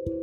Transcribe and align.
Halo 0.00 0.16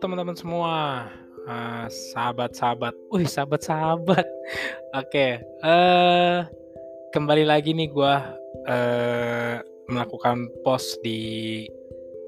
teman-teman 0.00 0.32
semua, 0.32 1.04
uh, 1.44 1.84
sahabat-sahabat. 1.84 2.96
Wih, 3.12 3.28
sahabat-sahabat. 3.28 4.24
Oke, 5.04 5.36
uh, 5.60 6.48
kembali 7.12 7.44
lagi 7.44 7.76
nih 7.76 7.92
gue 7.92 8.14
uh, 8.72 9.60
melakukan 9.92 10.48
post 10.64 10.96
di 11.04 11.68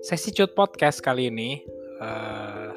sesi 0.04 0.28
cut 0.28 0.52
podcast 0.52 1.00
kali 1.00 1.32
ini. 1.32 1.64
Uh, 2.04 2.76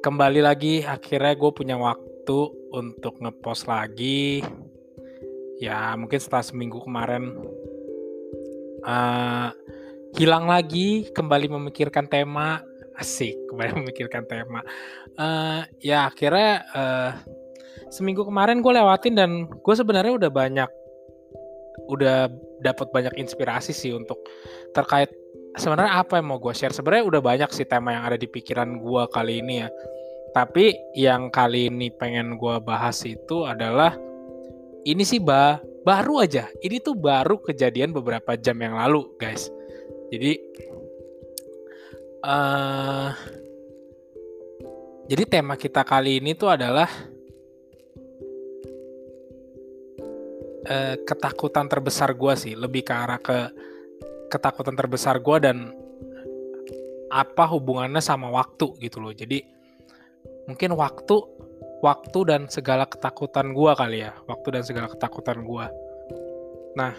kembali 0.00 0.40
lagi, 0.40 0.80
akhirnya 0.80 1.36
gue 1.36 1.52
punya 1.52 1.76
waktu 1.76 2.40
untuk 2.72 3.20
ngepost 3.20 3.68
lagi. 3.68 4.40
Ya, 5.56 5.96
mungkin 5.96 6.20
setelah 6.20 6.44
seminggu 6.44 6.84
kemarin. 6.84 7.32
Uh, 8.86 9.50
hilang 10.14 10.46
lagi 10.46 11.08
kembali 11.12 11.48
memikirkan 11.52 12.06
tema. 12.06 12.60
Asik 12.96 13.36
kembali 13.52 13.76
memikirkan 13.84 14.24
tema. 14.28 14.60
Uh, 15.16 15.64
ya 15.80 16.08
akhirnya 16.08 16.64
uh, 16.72 17.10
seminggu 17.88 18.24
kemarin 18.24 18.60
gue 18.60 18.72
lewatin 18.72 19.14
dan 19.16 19.30
gue 19.48 19.74
sebenarnya 19.74 20.12
udah 20.16 20.30
banyak 20.32 20.70
udah 21.92 22.32
dapat 22.64 22.88
banyak 22.88 23.14
inspirasi 23.20 23.76
sih 23.76 23.92
untuk 23.92 24.16
terkait 24.72 25.12
sebenarnya 25.60 26.04
apa 26.04 26.20
yang 26.20 26.32
mau 26.32 26.40
gue 26.40 26.52
share. 26.52 26.72
Sebenarnya 26.72 27.04
udah 27.04 27.20
banyak 27.20 27.50
sih 27.52 27.68
tema 27.68 27.96
yang 27.96 28.04
ada 28.08 28.16
di 28.20 28.28
pikiran 28.28 28.80
gue 28.80 29.02
kali 29.12 29.40
ini 29.40 29.64
ya. 29.64 29.68
Tapi 30.36 30.76
yang 30.92 31.32
kali 31.32 31.72
ini 31.72 31.88
pengen 31.92 32.36
gue 32.36 32.56
bahas 32.60 33.00
itu 33.08 33.48
adalah 33.48 33.96
ini 34.86 35.02
sih 35.02 35.18
bah 35.18 35.58
baru 35.82 36.22
aja. 36.22 36.46
Ini 36.62 36.78
tuh 36.78 36.94
baru 36.94 37.42
kejadian 37.42 37.90
beberapa 37.90 38.38
jam 38.38 38.54
yang 38.62 38.78
lalu 38.78 39.10
guys. 39.18 39.50
Jadi 40.14 40.38
uh, 42.22 43.10
jadi 45.10 45.22
tema 45.26 45.58
kita 45.58 45.82
kali 45.82 46.22
ini 46.22 46.38
tuh 46.38 46.54
adalah 46.54 46.86
uh, 50.66 50.94
ketakutan 51.02 51.66
terbesar 51.66 52.14
gue 52.14 52.34
sih, 52.38 52.54
lebih 52.54 52.86
ke 52.86 52.94
arah 52.94 53.18
ke 53.18 53.38
ketakutan 54.30 54.74
terbesar 54.74 55.22
gue 55.22 55.36
dan 55.38 55.70
apa 57.06 57.46
hubungannya 57.46 58.02
sama 58.02 58.30
waktu 58.34 58.74
gitu 58.82 58.98
loh. 58.98 59.14
Jadi 59.14 59.38
mungkin 60.50 60.74
waktu, 60.74 61.16
waktu 61.84 62.18
dan 62.28 62.42
segala 62.48 62.88
ketakutan 62.88 63.52
gue 63.52 63.72
kali 63.76 63.98
ya, 64.04 64.12
waktu 64.28 64.48
dan 64.60 64.62
segala 64.64 64.88
ketakutan 64.88 65.44
gue. 65.44 65.66
Nah, 66.76 66.92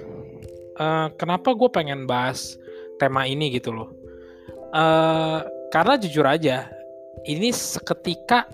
uh, 0.77 1.07
kenapa 1.17 1.53
gue 1.53 1.69
pengen 1.69 2.05
bahas 2.09 2.57
tema 3.01 3.25
ini 3.29 3.53
gitu 3.53 3.73
loh. 3.73 3.89
Uh, 4.73 5.45
karena 5.69 5.95
jujur 5.97 6.25
aja, 6.25 6.69
ini 7.25 7.49
seketika 7.53 8.49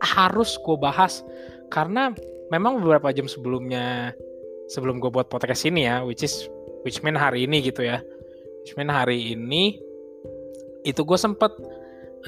harus 0.00 0.56
gue 0.60 0.76
bahas 0.76 1.24
karena 1.72 2.12
memang 2.52 2.78
beberapa 2.78 3.10
jam 3.10 3.26
sebelumnya 3.26 4.12
sebelum 4.70 5.00
gue 5.00 5.10
buat 5.10 5.28
podcast 5.30 5.64
ini 5.66 5.88
ya, 5.88 6.04
which 6.04 6.22
is 6.22 6.46
which 6.84 7.02
mean 7.02 7.18
hari 7.18 7.48
ini 7.48 7.64
gitu 7.64 7.82
ya, 7.86 8.02
which 8.62 8.74
mean 8.78 8.90
hari 8.90 9.34
ini 9.34 9.78
itu 10.86 11.02
gue 11.02 11.18
sempet 11.18 11.50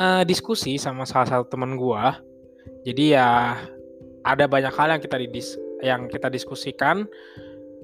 uh, 0.02 0.26
diskusi 0.26 0.78
sama 0.80 1.06
salah 1.06 1.28
satu 1.28 1.46
temen 1.46 1.78
gue. 1.78 2.04
Jadi 2.88 3.12
ya 3.12 3.60
ada 4.24 4.44
banyak 4.48 4.72
hal 4.72 4.96
yang 4.96 5.02
kita 5.04 5.20
didis 5.20 5.60
yang 5.84 6.08
kita 6.08 6.32
diskusikan 6.32 7.04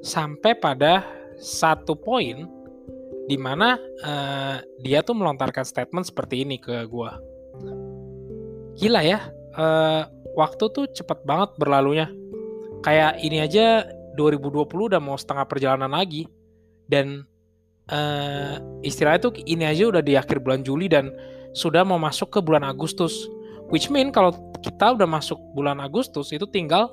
sampai 0.00 0.56
pada 0.56 1.04
satu 1.36 1.92
poin 1.92 2.48
di 3.28 3.36
mana 3.36 3.76
uh, 4.00 4.56
dia 4.80 5.04
tuh 5.04 5.12
melontarkan 5.12 5.64
statement 5.64 6.08
seperti 6.08 6.48
ini 6.48 6.56
ke 6.56 6.88
gue. 6.88 7.10
Gila 8.80 9.00
ya, 9.04 9.28
uh, 9.56 10.08
waktu 10.36 10.64
tuh 10.72 10.88
cepet 10.88 11.24
banget 11.24 11.52
berlalunya. 11.56 12.08
Kayak 12.84 13.20
ini 13.24 13.40
aja 13.40 13.84
2020 14.16 14.92
udah 14.92 15.00
mau 15.00 15.16
setengah 15.16 15.48
perjalanan 15.48 15.92
lagi. 15.92 16.28
Dan 16.84 17.24
uh, 17.88 18.60
istilahnya 18.84 19.20
tuh 19.24 19.32
ini 19.48 19.64
aja 19.64 19.88
udah 19.88 20.02
di 20.04 20.20
akhir 20.20 20.44
bulan 20.44 20.60
Juli 20.60 20.88
dan 20.92 21.08
sudah 21.56 21.80
mau 21.80 21.96
masuk 21.96 22.28
ke 22.28 22.40
bulan 22.44 22.66
Agustus. 22.66 23.24
Which 23.72 23.88
mean 23.88 24.12
kalau 24.12 24.32
kita 24.60 24.96
udah 24.96 25.08
masuk 25.08 25.36
bulan 25.52 25.80
Agustus 25.80 26.32
itu 26.32 26.48
tinggal 26.48 26.92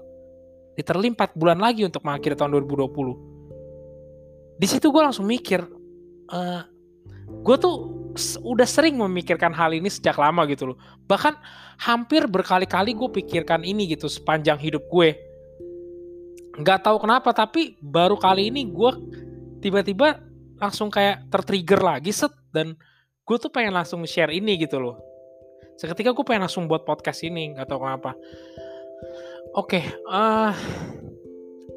literally 0.75 1.11
4 1.11 1.35
bulan 1.35 1.59
lagi 1.59 1.83
untuk 1.83 2.03
mengakhiri 2.03 2.35
tahun 2.35 2.63
2020. 2.63 4.59
Di 4.59 4.67
situ 4.69 4.91
gue 4.91 5.01
langsung 5.01 5.25
mikir, 5.25 5.63
uh, 6.31 6.37
eh, 6.37 6.61
gue 7.43 7.55
tuh 7.59 7.75
udah 8.43 8.67
sering 8.67 8.99
memikirkan 8.99 9.55
hal 9.55 9.71
ini 9.71 9.87
sejak 9.87 10.19
lama 10.19 10.43
gitu 10.47 10.73
loh. 10.73 10.77
Bahkan 11.07 11.33
hampir 11.79 12.27
berkali-kali 12.27 12.91
gue 12.91 13.09
pikirkan 13.23 13.63
ini 13.63 13.87
gitu 13.91 14.11
sepanjang 14.11 14.59
hidup 14.59 14.83
gue. 14.91 15.15
Nggak 16.59 16.83
tahu 16.83 16.99
kenapa 16.99 17.31
tapi 17.31 17.79
baru 17.79 18.19
kali 18.19 18.51
ini 18.51 18.67
gue 18.67 18.91
tiba-tiba 19.63 20.19
langsung 20.59 20.91
kayak 20.91 21.31
tertrigger 21.31 21.79
lagi 21.79 22.11
set 22.11 22.35
dan 22.51 22.75
gue 23.23 23.37
tuh 23.39 23.49
pengen 23.49 23.73
langsung 23.73 24.03
share 24.03 24.29
ini 24.29 24.59
gitu 24.59 24.77
loh. 24.77 25.10
Seketika 25.81 26.13
gue 26.13 26.21
pengen 26.21 26.45
langsung 26.45 26.69
buat 26.69 26.85
podcast 26.85 27.25
ini 27.25 27.57
nggak 27.57 27.65
tahu 27.65 27.81
kenapa. 27.81 28.13
Oke, 29.57 29.81
okay, 29.81 29.83
uh, 30.05 30.13
eh, 30.13 30.53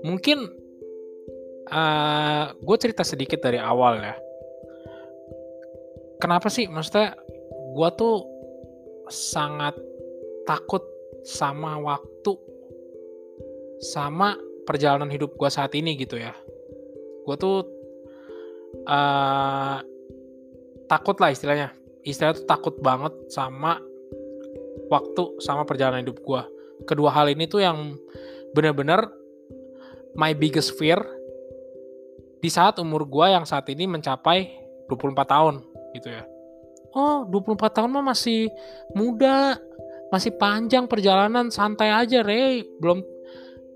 mungkin 0.05 0.45
uh, 1.73 1.73
eh, 1.73 2.45
gue 2.53 2.77
cerita 2.77 3.01
sedikit 3.01 3.41
dari 3.41 3.57
awal 3.57 4.05
ya. 4.05 4.13
Kenapa 6.21 6.53
sih? 6.53 6.69
Maksudnya 6.69 7.17
gue 7.49 7.89
tuh 7.97 8.29
sangat 9.09 9.73
takut 10.45 10.85
sama 11.25 11.81
waktu 11.81 12.37
sama 13.81 14.37
perjalanan 14.69 15.09
hidup 15.09 15.33
gue 15.41 15.49
saat 15.49 15.73
ini 15.73 15.97
gitu 15.97 16.21
ya. 16.21 16.37
Gue 17.25 17.41
tuh 17.41 17.65
uh, 18.85 19.81
takut 20.93 21.17
lah 21.17 21.33
istilahnya. 21.33 21.73
Istilahnya 22.05 22.45
tuh 22.45 22.49
takut 22.53 22.77
banget 22.85 23.17
sama 23.33 23.81
waktu 24.89 25.41
sama 25.41 25.65
perjalanan 25.65 26.05
hidup 26.05 26.21
gue 26.21 26.43
kedua 26.85 27.11
hal 27.15 27.31
ini 27.31 27.47
tuh 27.47 27.63
yang 27.63 27.97
bener-bener 28.55 29.07
my 30.15 30.33
biggest 30.35 30.79
fear 30.79 30.99
di 32.39 32.53
saat 32.53 32.77
umur 32.79 33.09
gue 33.09 33.27
yang 33.33 33.49
saat 33.49 33.67
ini 33.73 33.89
mencapai 33.89 34.53
24 34.87 35.17
tahun 35.25 35.55
gitu 35.97 36.13
ya. 36.13 36.23
Oh, 36.95 37.27
24 37.27 37.59
tahun 37.73 37.91
mah 37.91 38.15
masih 38.15 38.53
muda, 38.95 39.59
masih 40.15 40.31
panjang 40.39 40.87
perjalanan, 40.87 41.51
santai 41.51 41.91
aja, 41.91 42.23
Rey. 42.23 42.63
Belum 42.79 43.03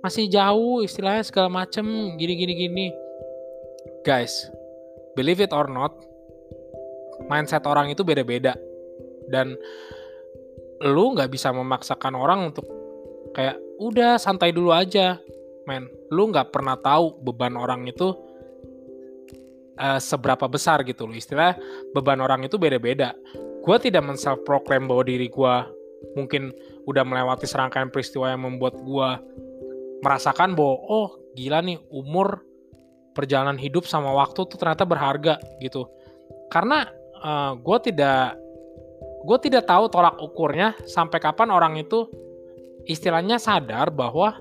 masih 0.04 0.30
jauh 0.30 0.84
istilahnya 0.84 1.26
segala 1.26 1.50
macem 1.50 2.14
gini 2.14 2.34
gini 2.38 2.54
gini. 2.54 2.86
Guys, 4.06 4.46
believe 5.18 5.42
it 5.42 5.50
or 5.50 5.66
not, 5.66 5.96
mindset 7.26 7.66
orang 7.66 7.90
itu 7.90 8.06
beda-beda 8.06 8.54
dan 9.26 9.58
lu 10.82 11.14
nggak 11.14 11.30
bisa 11.30 11.50
memaksakan 11.50 12.14
orang 12.14 12.54
untuk 12.54 12.66
kayak 13.34 13.58
udah 13.78 14.18
santai 14.18 14.50
dulu 14.50 14.74
aja, 14.74 15.18
men. 15.66 15.86
Lu 16.08 16.30
nggak 16.32 16.50
pernah 16.54 16.78
tahu 16.80 17.20
beban 17.20 17.54
orang 17.58 17.84
itu 17.84 18.16
uh, 19.78 20.00
seberapa 20.00 20.48
besar 20.50 20.82
gitu 20.84 21.06
loh. 21.06 21.16
Istilah 21.16 21.54
beban 21.94 22.18
orang 22.18 22.44
itu 22.44 22.56
beda-beda. 22.56 23.14
Gue 23.62 23.76
tidak 23.78 24.06
men-self 24.06 24.42
proclaim 24.48 24.88
bahwa 24.88 25.04
diri 25.04 25.28
gue 25.28 25.54
mungkin 26.14 26.54
udah 26.86 27.04
melewati 27.04 27.44
serangkaian 27.44 27.90
peristiwa 27.90 28.30
yang 28.32 28.46
membuat 28.46 28.78
gue 28.80 29.08
merasakan 30.00 30.54
bahwa 30.54 30.76
oh 30.86 31.08
gila 31.34 31.58
nih 31.60 31.78
umur 31.90 32.46
perjalanan 33.12 33.58
hidup 33.58 33.82
sama 33.82 34.14
waktu 34.14 34.46
tuh 34.46 34.58
ternyata 34.58 34.86
berharga 34.86 35.42
gitu. 35.60 35.90
Karena 36.48 36.86
uh, 37.20 37.28
eh, 37.28 37.52
gue 37.60 37.78
tidak 37.92 38.38
gue 39.18 39.38
tidak 39.42 39.66
tahu 39.66 39.90
tolak 39.90 40.18
ukurnya 40.22 40.78
sampai 40.86 41.18
kapan 41.18 41.50
orang 41.50 41.74
itu 41.78 42.06
istilahnya 42.86 43.36
sadar 43.36 43.90
bahwa 43.90 44.38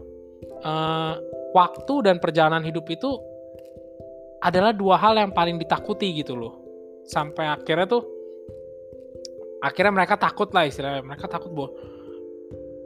uh, 0.61 1.13
waktu 1.51 1.93
dan 2.05 2.21
perjalanan 2.21 2.61
hidup 2.61 2.85
itu 2.87 3.09
adalah 4.37 4.71
dua 4.71 5.01
hal 5.01 5.17
yang 5.17 5.33
paling 5.33 5.57
ditakuti 5.57 6.13
gitu 6.21 6.37
loh. 6.37 6.53
Sampai 7.07 7.49
akhirnya 7.49 7.89
tuh 7.89 8.03
akhirnya 9.63 9.93
mereka 9.97 10.15
takut 10.15 10.53
lah 10.53 10.69
istilahnya. 10.69 11.01
Mereka 11.01 11.25
takut 11.25 11.49
bahwa 11.51 11.73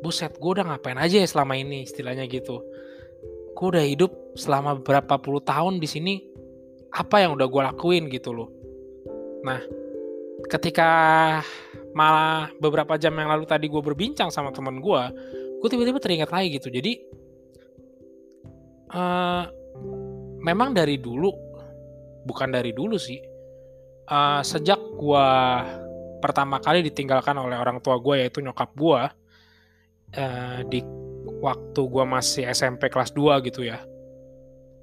buset 0.01 0.33
gue 0.39 0.51
udah 0.57 0.65
ngapain 0.71 0.97
aja 0.97 1.21
ya 1.21 1.27
selama 1.27 1.59
ini 1.59 1.83
istilahnya 1.83 2.25
gitu. 2.31 2.63
Gue 3.51 3.67
udah 3.77 3.83
hidup 3.83 4.11
selama 4.39 4.79
berapa 4.79 5.19
puluh 5.19 5.43
tahun 5.43 5.77
di 5.77 5.88
sini 5.91 6.13
apa 6.95 7.21
yang 7.21 7.35
udah 7.35 7.47
gue 7.51 7.61
lakuin 7.67 8.07
gitu 8.07 8.31
loh. 8.31 8.49
Nah, 9.43 9.59
ketika 10.47 10.89
malah 11.91 12.47
beberapa 12.59 12.95
jam 12.95 13.15
yang 13.15 13.29
lalu 13.31 13.43
tadi 13.47 13.67
gue 13.67 13.81
berbincang 13.83 14.31
sama 14.31 14.51
teman 14.55 14.79
gue, 14.79 15.01
gue 15.59 15.69
tiba-tiba 15.69 15.99
teringat 15.99 16.29
lagi 16.31 16.47
gitu. 16.55 16.71
Jadi 16.71 16.93
uh, 18.95 19.43
memang 20.41 20.75
dari 20.75 20.97
dulu 20.97 21.31
bukan 22.25 22.49
dari 22.53 22.71
dulu 22.71 22.97
sih 22.97 23.17
uh, 24.09 24.41
sejak 24.45 24.77
gue 24.77 25.27
pertama 26.21 26.61
kali 26.61 26.85
ditinggalkan 26.85 27.33
oleh 27.38 27.57
orang 27.57 27.81
tua 27.81 27.97
gue 27.97 28.25
yaitu 28.25 28.45
nyokap 28.45 28.69
gue 28.77 29.01
uh, 30.21 30.59
di 30.69 30.79
waktu 31.41 31.81
gue 31.81 32.05
masih 32.05 32.45
SMP 32.53 32.93
kelas 32.93 33.09
2 33.17 33.41
gitu 33.49 33.65
ya 33.65 33.81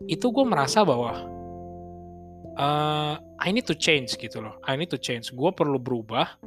itu 0.07 0.31
gue 0.31 0.45
merasa 0.47 0.83
bahwa 0.83 1.39
uh, 2.59 3.15
I 3.39 3.49
need 3.55 3.67
to 3.71 3.75
change 3.75 4.19
gitu 4.19 4.43
loh. 4.43 4.59
I 4.67 4.75
need 4.75 4.91
to 4.91 5.01
change. 5.01 5.31
Gue 5.35 5.51
perlu 5.55 5.79
berubah 5.79 6.39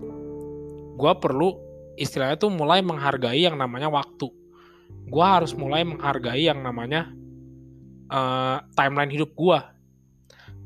gue 1.01 1.13
perlu 1.17 1.57
istilahnya 1.97 2.37
tuh 2.37 2.53
mulai 2.53 2.85
menghargai 2.85 3.41
yang 3.41 3.57
namanya 3.57 3.89
waktu. 3.89 4.29
Gue 5.09 5.25
harus 5.25 5.57
mulai 5.57 5.81
menghargai 5.81 6.45
yang 6.45 6.61
namanya 6.61 7.09
uh, 8.13 8.61
timeline 8.77 9.09
hidup 9.09 9.33
gue 9.33 9.59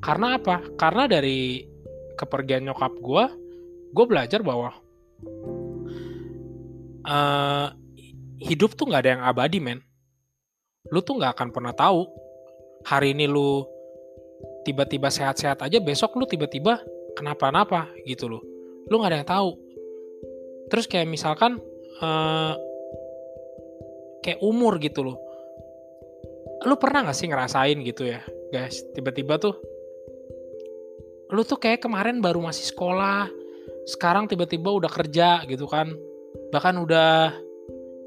karena 0.04 0.38
apa? 0.38 0.62
Karena 0.76 1.08
dari 1.08 1.64
kepergian 2.20 2.68
nyokap 2.68 2.94
gue 3.00 3.24
gue 3.96 4.06
belajar 4.06 4.44
bahwa 4.44 4.76
uh, 7.08 7.68
hidup 8.38 8.76
tuh 8.76 8.92
nggak 8.92 9.02
ada 9.02 9.12
yang 9.18 9.24
abadi 9.24 9.58
men. 9.64 9.80
Lu 10.92 11.02
tuh 11.02 11.18
nggak 11.18 11.40
akan 11.40 11.50
pernah 11.50 11.74
tahu. 11.74 12.06
Hari 12.86 13.18
ini 13.18 13.26
lu 13.26 13.66
tiba-tiba 14.62 15.10
sehat-sehat 15.10 15.66
aja 15.66 15.82
besok 15.82 16.14
lu 16.22 16.30
tiba-tiba 16.30 16.86
kenapa-napa 17.18 17.90
gitu 18.06 18.30
loh. 18.30 18.44
Lu 18.92 19.02
nggak 19.02 19.10
ada 19.10 19.20
yang 19.26 19.32
tahu 19.32 19.50
terus 20.70 20.86
kayak 20.90 21.10
misalkan 21.10 21.62
uh, 22.02 22.54
kayak 24.26 24.42
umur 24.42 24.82
gitu 24.82 25.06
loh. 25.06 25.18
Lu 26.66 26.82
pernah 26.82 27.06
gak 27.06 27.18
sih 27.18 27.30
ngerasain 27.30 27.78
gitu 27.86 28.10
ya 28.10 28.26
guys? 28.50 28.82
Tiba-tiba 28.98 29.38
tuh 29.38 29.54
lu 31.30 31.42
tuh 31.42 31.58
kayak 31.58 31.82
kemarin 31.86 32.22
baru 32.22 32.42
masih 32.42 32.70
sekolah 32.70 33.30
sekarang 33.86 34.26
tiba-tiba 34.26 34.74
udah 34.74 34.90
kerja 34.90 35.46
gitu 35.46 35.70
kan. 35.70 35.94
Bahkan 36.50 36.76
udah 36.82 37.34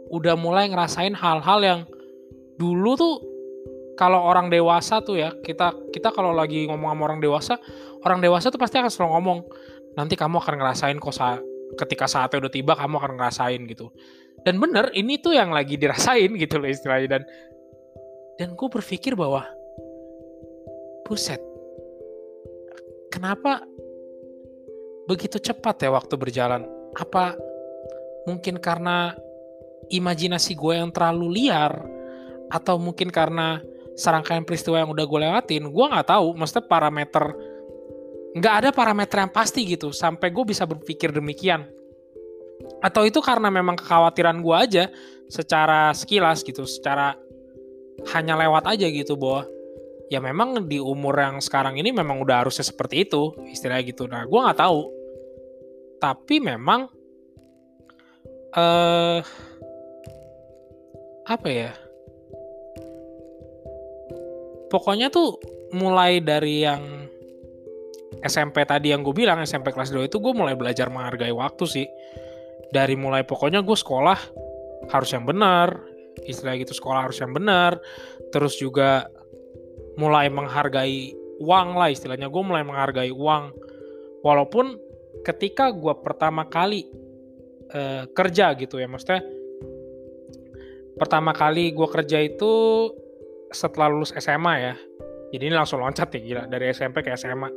udah 0.08 0.34
mulai 0.34 0.66
ngerasain 0.72 1.14
hal-hal 1.14 1.60
yang 1.62 1.80
dulu 2.58 2.98
tuh 2.98 3.14
kalau 3.98 4.24
orang 4.24 4.46
dewasa 4.46 5.02
tuh 5.02 5.18
ya 5.18 5.34
kita 5.42 5.74
kita 5.90 6.14
kalau 6.14 6.30
lagi 6.30 6.70
ngomong 6.70 6.94
sama 6.94 7.02
orang 7.06 7.20
dewasa 7.20 7.54
orang 8.06 8.22
dewasa 8.22 8.48
tuh 8.48 8.58
pasti 8.62 8.78
akan 8.78 8.90
selalu 8.90 9.10
ngomong 9.18 9.38
nanti 9.98 10.14
kamu 10.14 10.38
akan 10.38 10.54
ngerasain 10.58 10.98
kok 11.02 11.14
ketika 11.76 12.08
saatnya 12.08 12.46
udah 12.46 12.52
tiba 12.52 12.72
kamu 12.72 12.96
akan 12.96 13.12
ngerasain 13.20 13.60
gitu 13.68 13.92
dan 14.46 14.56
bener 14.56 14.88
ini 14.96 15.20
tuh 15.20 15.36
yang 15.36 15.52
lagi 15.52 15.76
dirasain 15.76 16.32
gitu 16.38 16.56
loh 16.56 16.70
istilahnya 16.70 17.18
dan 17.18 17.22
dan 18.38 18.48
gue 18.54 18.68
berpikir 18.70 19.18
bahwa 19.18 19.44
buset 21.04 21.42
kenapa 23.12 23.64
begitu 25.08 25.40
cepat 25.40 25.88
ya 25.88 25.90
waktu 25.90 26.14
berjalan? 26.20 26.68
Apa 26.92 27.32
mungkin 28.28 28.60
karena 28.60 29.16
imajinasi 29.88 30.52
gue 30.52 30.74
yang 30.76 30.92
terlalu 30.92 31.40
liar? 31.40 31.72
Atau 32.52 32.76
mungkin 32.76 33.08
karena 33.08 33.60
serangkaian 33.96 34.44
peristiwa 34.44 34.84
yang 34.84 34.92
udah 34.92 35.04
gue 35.08 35.20
lewatin? 35.24 35.72
Gue 35.72 35.84
nggak 35.88 36.12
tahu, 36.12 36.36
maksudnya 36.36 36.68
parameter 36.68 37.24
nggak 38.36 38.54
ada 38.64 38.70
parameter 38.74 39.24
yang 39.24 39.32
pasti 39.32 39.64
gitu 39.64 39.94
sampai 39.94 40.28
gue 40.28 40.44
bisa 40.44 40.68
berpikir 40.68 41.14
demikian. 41.14 41.64
Atau 42.82 43.06
itu 43.06 43.22
karena 43.22 43.48
memang 43.48 43.78
kekhawatiran 43.78 44.42
gue 44.42 44.56
aja 44.56 44.84
secara 45.30 45.94
sekilas 45.94 46.42
gitu, 46.44 46.66
secara 46.68 47.14
hanya 48.14 48.38
lewat 48.38 48.68
aja 48.68 48.86
gitu 48.86 49.18
bahwa 49.18 49.46
ya 50.08 50.22
memang 50.22 50.64
di 50.66 50.80
umur 50.80 51.18
yang 51.20 51.36
sekarang 51.38 51.76
ini 51.76 51.92
memang 51.92 52.22
udah 52.24 52.46
harusnya 52.46 52.64
seperti 52.64 53.08
itu 53.08 53.34
istilahnya 53.48 53.84
gitu. 53.88 54.04
Nah 54.10 54.24
gue 54.26 54.38
nggak 54.38 54.58
tahu. 54.58 54.80
Tapi 55.98 56.36
memang 56.38 56.86
eh 58.54 58.60
uh, 58.60 59.20
apa 61.28 61.48
ya? 61.50 61.72
Pokoknya 64.68 65.08
tuh 65.08 65.40
mulai 65.72 66.20
dari 66.20 66.64
yang 66.64 66.97
SMP 68.24 68.64
tadi 68.64 68.90
yang 68.90 69.04
gue 69.04 69.14
bilang 69.14 69.38
SMP 69.44 69.70
kelas 69.70 69.92
2 69.92 70.08
itu 70.08 70.18
gue 70.18 70.32
mulai 70.32 70.56
belajar 70.56 70.88
menghargai 70.88 71.32
waktu 71.32 71.64
sih. 71.68 71.86
Dari 72.68 72.96
mulai 72.96 73.24
pokoknya 73.24 73.64
gue 73.64 73.76
sekolah 73.76 74.18
harus 74.88 75.10
yang 75.12 75.24
benar 75.24 75.88
istilah 76.24 76.58
gitu 76.58 76.74
sekolah 76.74 77.06
harus 77.06 77.18
yang 77.22 77.30
benar. 77.30 77.78
Terus 78.34 78.58
juga 78.58 79.06
mulai 80.00 80.30
menghargai 80.30 81.14
uang 81.38 81.68
lah 81.78 81.90
istilahnya 81.92 82.26
gue 82.26 82.42
mulai 82.42 82.64
menghargai 82.66 83.12
uang. 83.12 83.54
Walaupun 84.24 84.78
ketika 85.22 85.70
gue 85.70 85.94
pertama 86.02 86.46
kali 86.46 86.88
uh, 87.74 88.08
kerja 88.10 88.54
gitu 88.58 88.78
ya 88.78 88.86
maksudnya 88.90 89.22
pertama 90.98 91.30
kali 91.30 91.70
gue 91.70 91.88
kerja 91.90 92.18
itu 92.22 92.52
setelah 93.54 93.92
lulus 93.92 94.10
SMA 94.18 94.54
ya. 94.58 94.74
Jadi 95.28 95.44
ini 95.44 95.54
langsung 95.54 95.84
loncat 95.84 96.08
ya 96.16 96.20
gila 96.24 96.42
dari 96.48 96.72
SMP 96.72 97.04
ke 97.04 97.12
SMA 97.14 97.48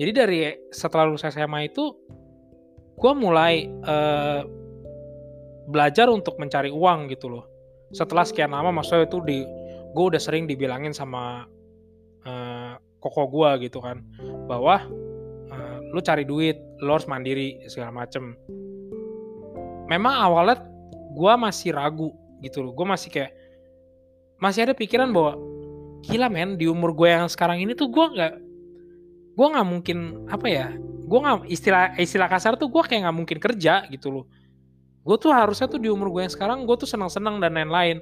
jadi 0.00 0.10
dari 0.12 0.38
setelah 0.72 1.08
lulus 1.08 1.26
SMA 1.28 1.68
itu 1.68 1.92
gue 2.96 3.12
mulai 3.16 3.66
uh, 3.84 4.46
belajar 5.68 6.08
untuk 6.08 6.38
mencari 6.38 6.72
uang 6.72 7.10
gitu 7.12 7.28
loh. 7.28 7.44
Setelah 7.92 8.24
sekian 8.24 8.56
lama 8.56 8.72
maksudnya 8.72 9.04
itu 9.04 9.20
di 9.24 9.44
gue 9.92 10.04
udah 10.08 10.20
sering 10.20 10.48
dibilangin 10.48 10.96
sama 10.96 11.44
uh, 12.24 12.72
koko 13.02 13.28
gue 13.28 13.68
gitu 13.68 13.82
kan 13.82 14.00
bahwa 14.48 14.86
uh, 15.52 15.78
lu 15.92 16.00
cari 16.00 16.24
duit 16.24 16.56
lu 16.80 16.90
harus 16.94 17.06
mandiri 17.10 17.60
segala 17.68 17.92
macem. 17.92 18.38
Memang 19.90 20.14
awalnya 20.24 20.62
gue 21.12 21.32
masih 21.36 21.76
ragu 21.76 22.14
gitu 22.40 22.64
loh. 22.64 22.72
Gue 22.72 22.86
masih 22.88 23.12
kayak 23.12 23.32
masih 24.40 24.66
ada 24.66 24.74
pikiran 24.74 25.12
bahwa 25.12 25.36
gila 26.02 26.26
men 26.26 26.58
di 26.58 26.66
umur 26.66 26.96
gue 26.96 27.06
yang 27.06 27.30
sekarang 27.30 27.62
ini 27.62 27.78
tuh 27.78 27.86
gue 27.92 28.06
nggak 28.18 28.32
gue 29.32 29.46
nggak 29.48 29.68
mungkin 29.68 30.28
apa 30.28 30.46
ya 30.48 30.68
gue 31.12 31.18
nggak 31.20 31.38
istilah 31.48 31.96
istilah 32.00 32.28
kasar 32.28 32.56
tuh 32.56 32.68
gue 32.72 32.82
kayak 32.84 33.08
nggak 33.08 33.16
mungkin 33.16 33.38
kerja 33.40 33.84
gitu 33.92 34.08
loh. 34.08 34.26
Gue 35.02 35.18
tuh 35.18 35.34
harusnya 35.34 35.66
tuh 35.66 35.82
di 35.82 35.90
umur 35.90 36.08
gue 36.14 36.22
yang 36.24 36.32
sekarang 36.32 36.64
gue 36.64 36.76
tuh 36.78 36.88
senang-senang 36.88 37.42
dan 37.42 37.52
lain-lain. 37.58 38.00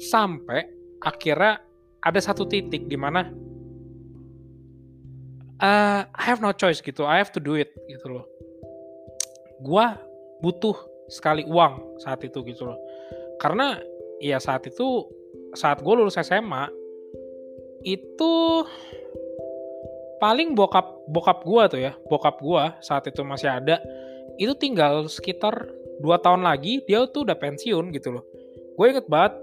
Sampai 0.00 0.66
akhirnya 0.98 1.62
ada 2.02 2.18
satu 2.18 2.48
titik 2.48 2.90
di 2.90 2.98
mana 2.98 3.30
uh, 5.62 6.02
I 6.02 6.22
have 6.26 6.42
no 6.42 6.50
choice 6.50 6.82
gitu 6.82 7.06
I 7.06 7.22
have 7.22 7.30
to 7.36 7.40
do 7.40 7.54
it 7.54 7.70
gitu 7.86 8.10
loh. 8.10 8.26
Gue 9.62 9.86
butuh 10.42 10.74
sekali 11.06 11.46
uang 11.46 12.02
saat 12.02 12.18
itu 12.26 12.42
gitu 12.42 12.66
loh. 12.66 12.78
Karena 13.38 13.78
ya 14.18 14.42
saat 14.42 14.66
itu 14.66 15.06
saat 15.54 15.78
gue 15.84 15.94
lulus 15.94 16.18
SMA 16.18 16.66
itu 17.86 18.34
paling 20.22 20.54
bokap 20.54 21.02
bokap 21.10 21.42
gue 21.42 21.62
tuh 21.66 21.80
ya 21.82 21.92
bokap 22.06 22.38
gue 22.38 22.64
saat 22.78 23.10
itu 23.10 23.26
masih 23.26 23.50
ada 23.50 23.82
itu 24.38 24.54
tinggal 24.54 25.10
sekitar 25.10 25.66
dua 25.98 26.22
tahun 26.22 26.46
lagi 26.46 26.78
dia 26.86 27.02
tuh 27.10 27.26
udah 27.26 27.34
pensiun 27.34 27.90
gitu 27.90 28.14
loh. 28.14 28.24
Gue 28.78 28.94
inget 28.94 29.10
banget 29.10 29.34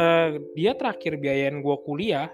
uh, 0.00 0.40
dia 0.56 0.72
terakhir 0.72 1.20
biayain 1.20 1.60
gue 1.60 1.76
kuliah 1.84 2.32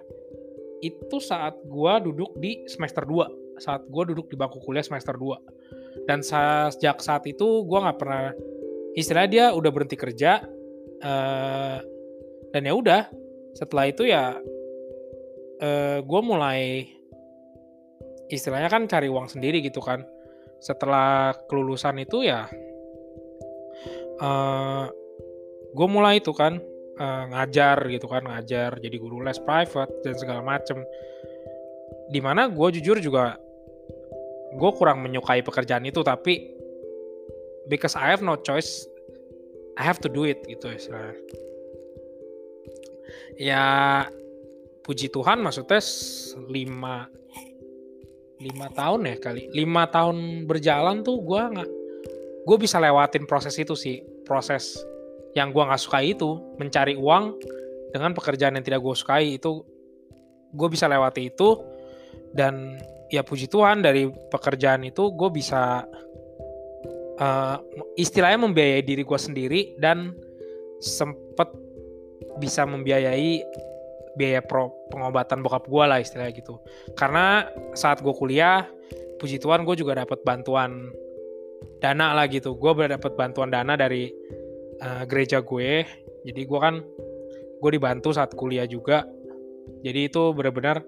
itu 0.78 1.18
saat 1.18 1.58
gue 1.66 1.92
duduk 2.06 2.38
di 2.38 2.62
semester 2.70 3.02
2 3.02 3.58
saat 3.58 3.82
gue 3.90 4.02
duduk 4.14 4.30
di 4.30 4.38
bangku 4.38 4.62
kuliah 4.62 4.86
semester 4.86 5.18
2 5.18 6.06
dan 6.06 6.22
sejak 6.22 7.02
saat 7.02 7.26
itu 7.26 7.66
gue 7.66 7.78
nggak 7.82 7.98
pernah 7.98 8.30
istilahnya 8.94 9.30
dia 9.30 9.46
udah 9.50 9.70
berhenti 9.74 9.98
kerja 9.98 10.46
uh, 11.02 11.78
dan 12.54 12.62
ya 12.62 12.72
udah 12.78 13.02
setelah 13.58 13.90
itu 13.90 14.06
ya 14.06 14.38
uh, 14.38 15.66
eh, 15.66 15.98
gue 15.98 16.20
mulai 16.22 16.86
istilahnya 18.28 18.68
kan 18.68 18.84
cari 18.88 19.08
uang 19.08 19.28
sendiri 19.28 19.60
gitu 19.64 19.80
kan. 19.80 20.04
Setelah 20.58 21.38
kelulusan 21.46 22.02
itu 22.02 22.26
ya 22.26 22.50
uh, 24.18 24.86
gue 25.70 25.88
mulai 25.88 26.18
itu 26.18 26.34
kan 26.34 26.58
uh, 26.98 27.24
ngajar 27.30 27.78
gitu 27.86 28.10
kan 28.10 28.26
ngajar 28.26 28.74
jadi 28.82 28.96
guru 28.98 29.22
les 29.22 29.38
private 29.42 29.92
dan 30.04 30.14
segala 30.18 30.42
macem. 30.42 30.82
Di 32.08 32.20
mana 32.24 32.48
gue 32.48 32.68
jujur 32.80 32.98
juga 32.98 33.36
gue 34.48 34.70
kurang 34.74 35.04
menyukai 35.04 35.44
pekerjaan 35.44 35.84
itu 35.84 36.00
tapi 36.00 36.56
because 37.68 37.92
I 37.94 38.08
have 38.08 38.24
no 38.24 38.40
choice 38.40 38.88
I 39.76 39.84
have 39.84 40.00
to 40.02 40.08
do 40.10 40.24
it 40.24 40.42
gitu 40.48 40.72
istilahnya. 40.72 41.14
Ya 43.38 43.64
puji 44.82 45.12
Tuhan 45.12 45.44
maksudnya 45.44 45.78
lima 46.48 47.06
lima 48.38 48.70
tahun 48.70 49.00
ya 49.06 49.16
kali. 49.18 49.50
Lima 49.52 49.90
tahun 49.90 50.46
berjalan 50.46 51.02
tuh 51.02 51.22
gue 51.22 51.42
nggak 51.42 51.70
gue 52.46 52.56
bisa 52.58 52.78
lewatin 52.78 53.26
proses 53.26 53.54
itu 53.58 53.74
sih. 53.74 54.00
Proses 54.24 54.78
yang 55.36 55.50
gue 55.52 55.62
nggak 55.62 55.82
suka 55.82 56.00
itu 56.02 56.56
mencari 56.56 56.94
uang 56.94 57.38
dengan 57.92 58.14
pekerjaan 58.14 58.56
yang 58.56 58.64
tidak 58.64 58.80
gue 58.80 58.94
sukai 58.94 59.36
itu 59.36 59.62
gue 60.54 60.68
bisa 60.70 60.86
lewati 60.86 61.28
itu. 61.30 61.58
Dan 62.32 62.78
ya 63.08 63.24
puji 63.24 63.48
Tuhan 63.48 63.80
dari 63.80 64.08
pekerjaan 64.08 64.84
itu 64.84 65.12
gue 65.12 65.30
bisa 65.32 65.84
uh, 67.18 67.56
istilahnya 67.98 68.46
membiayai 68.46 68.82
diri 68.84 69.02
gue 69.02 69.18
sendiri 69.18 69.60
dan 69.80 70.14
sempet 70.78 71.50
bisa 72.38 72.62
membiayai 72.62 73.42
biaya 74.18 74.42
pro 74.42 74.74
pengobatan 74.90 75.40
bokap 75.46 75.70
gue 75.70 75.84
lah 75.86 75.98
istilahnya 76.02 76.34
gitu. 76.34 76.58
Karena 76.98 77.46
saat 77.78 78.02
gue 78.02 78.10
kuliah 78.10 78.66
puji 79.22 79.38
Tuhan 79.38 79.62
gue 79.62 79.78
juga 79.78 80.02
dapat 80.02 80.20
bantuan 80.26 80.90
dana 81.78 82.12
lah 82.18 82.26
gitu. 82.26 82.58
Gue 82.58 82.74
dapat 82.74 83.14
bantuan 83.14 83.54
dana 83.54 83.78
dari 83.78 84.10
uh, 84.82 85.06
gereja 85.06 85.38
gue. 85.38 85.86
Jadi 86.26 86.40
gue 86.42 86.58
kan 86.58 86.82
gue 87.58 87.70
dibantu 87.70 88.10
saat 88.10 88.34
kuliah 88.34 88.66
juga. 88.66 89.06
Jadi 89.86 90.10
itu 90.10 90.34
benar-benar 90.34 90.82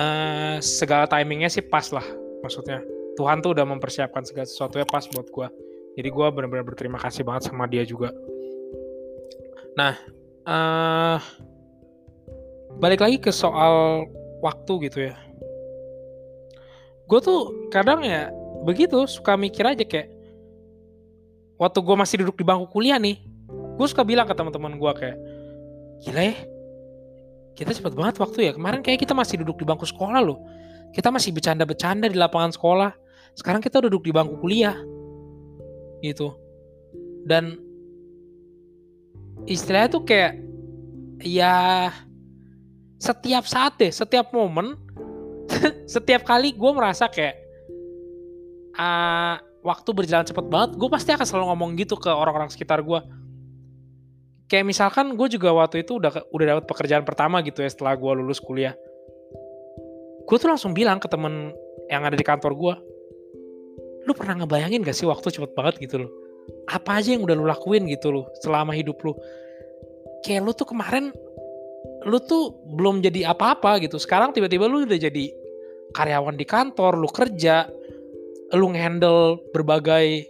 uh, 0.00 0.56
segala 0.64 1.04
timingnya 1.04 1.52
sih 1.52 1.62
pas 1.62 1.84
lah. 1.92 2.04
Maksudnya 2.40 2.80
Tuhan 3.20 3.44
tuh 3.44 3.52
udah 3.52 3.66
mempersiapkan 3.68 4.24
segala 4.24 4.48
sesuatunya 4.48 4.86
pas 4.88 5.04
buat 5.10 5.28
gue 5.28 5.48
jadi 5.98 6.14
gue 6.14 6.26
benar-benar 6.30 6.62
berterima 6.62 6.94
kasih 7.02 7.26
banget 7.26 7.50
sama 7.50 7.66
dia 7.66 7.82
juga. 7.82 8.14
Nah 9.74 9.98
uh, 10.46 11.18
balik 12.76 13.00
lagi 13.00 13.16
ke 13.16 13.32
soal 13.32 14.04
waktu 14.44 14.72
gitu 14.90 14.98
ya. 15.08 15.16
Gue 17.08 17.18
tuh 17.24 17.70
kadang 17.72 18.04
ya 18.04 18.28
begitu 18.68 19.08
suka 19.08 19.32
mikir 19.40 19.64
aja 19.64 19.80
kayak 19.80 20.12
waktu 21.56 21.78
gue 21.80 21.96
masih 21.96 22.16
duduk 22.20 22.36
di 22.36 22.44
bangku 22.44 22.68
kuliah 22.68 23.00
nih 23.00 23.22
gue 23.78 23.86
suka 23.86 24.02
bilang 24.02 24.26
ke 24.26 24.34
teman-teman 24.34 24.74
gue 24.74 24.92
kayak 24.98 25.18
gila 26.02 26.22
ya 26.34 26.36
kita 27.58 27.74
cepet 27.74 27.90
banget 27.98 28.22
waktu 28.22 28.38
ya 28.46 28.52
kemarin 28.54 28.86
kayak 28.86 29.02
kita 29.02 29.18
masih 29.18 29.42
duduk 29.42 29.58
di 29.58 29.66
bangku 29.66 29.82
sekolah 29.82 30.22
loh. 30.22 30.38
Kita 30.94 31.10
masih 31.10 31.34
bercanda-bercanda 31.34 32.06
di 32.06 32.14
lapangan 32.14 32.54
sekolah. 32.54 32.94
Sekarang 33.34 33.58
kita 33.58 33.82
duduk 33.82 34.06
di 34.06 34.14
bangku 34.14 34.38
kuliah. 34.38 34.78
Gitu. 35.98 36.38
Dan 37.26 37.58
istilahnya 39.50 39.90
tuh 39.90 40.06
kayak 40.06 40.38
ya 41.18 41.90
setiap 42.98 43.46
saat 43.46 43.78
deh 43.78 43.94
setiap 43.94 44.34
momen 44.34 44.74
setiap 45.94 46.26
kali 46.26 46.52
gue 46.52 46.70
merasa 46.74 47.06
kayak 47.06 47.38
uh, 48.76 49.38
waktu 49.62 49.90
berjalan 49.94 50.26
cepet 50.26 50.46
banget 50.50 50.70
gue 50.76 50.88
pasti 50.90 51.14
akan 51.14 51.26
selalu 51.26 51.44
ngomong 51.54 51.70
gitu 51.78 51.94
ke 51.98 52.10
orang-orang 52.10 52.50
sekitar 52.50 52.82
gue 52.82 53.00
kayak 54.48 54.64
misalkan 54.64 55.14
gue 55.14 55.28
juga 55.28 55.52
waktu 55.52 55.84
itu 55.84 56.00
udah 56.00 56.32
udah 56.32 56.46
dapat 56.56 56.64
pekerjaan 56.64 57.04
pertama 57.04 57.44
gitu 57.44 57.60
ya 57.60 57.68
setelah 57.68 57.94
gue 57.94 58.12
lulus 58.24 58.40
kuliah. 58.40 58.72
Gue 60.24 60.36
tuh 60.40 60.48
langsung 60.48 60.72
bilang 60.72 61.00
ke 61.00 61.08
temen 61.08 61.52
yang 61.88 62.04
ada 62.04 62.16
di 62.16 62.24
kantor 62.24 62.52
gue 62.56 62.74
lu 64.08 64.16
pernah 64.16 64.40
ngebayangin 64.40 64.88
gak 64.88 64.96
sih 64.96 65.04
waktu 65.04 65.28
cepet 65.28 65.52
banget 65.52 65.84
gitu 65.84 66.08
loh? 66.08 66.10
Apa 66.72 66.96
aja 66.96 67.12
yang 67.12 67.28
udah 67.28 67.36
lu 67.36 67.44
lakuin 67.44 67.84
gitu 67.92 68.08
loh 68.08 68.24
selama 68.40 68.72
hidup 68.72 68.96
lu? 69.04 69.12
Kayak 70.24 70.48
lu 70.48 70.52
tuh 70.56 70.64
kemarin 70.64 71.12
lu 72.06 72.18
tuh 72.22 72.54
belum 72.78 73.02
jadi 73.02 73.32
apa-apa 73.32 73.82
gitu. 73.82 73.98
Sekarang 73.98 74.30
tiba-tiba 74.34 74.66
lu 74.66 74.86
udah 74.86 74.98
jadi 74.98 75.24
karyawan 75.96 76.36
di 76.36 76.44
kantor 76.44 77.00
lu 77.00 77.08
kerja 77.08 77.68
lu 78.56 78.72
ngehandle 78.72 79.40
berbagai 79.52 80.24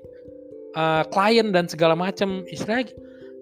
uh, 0.75 1.07
klien 1.11 1.55
dan 1.55 1.71
segala 1.71 1.95
macam 1.95 2.43
istilahnya 2.51 2.91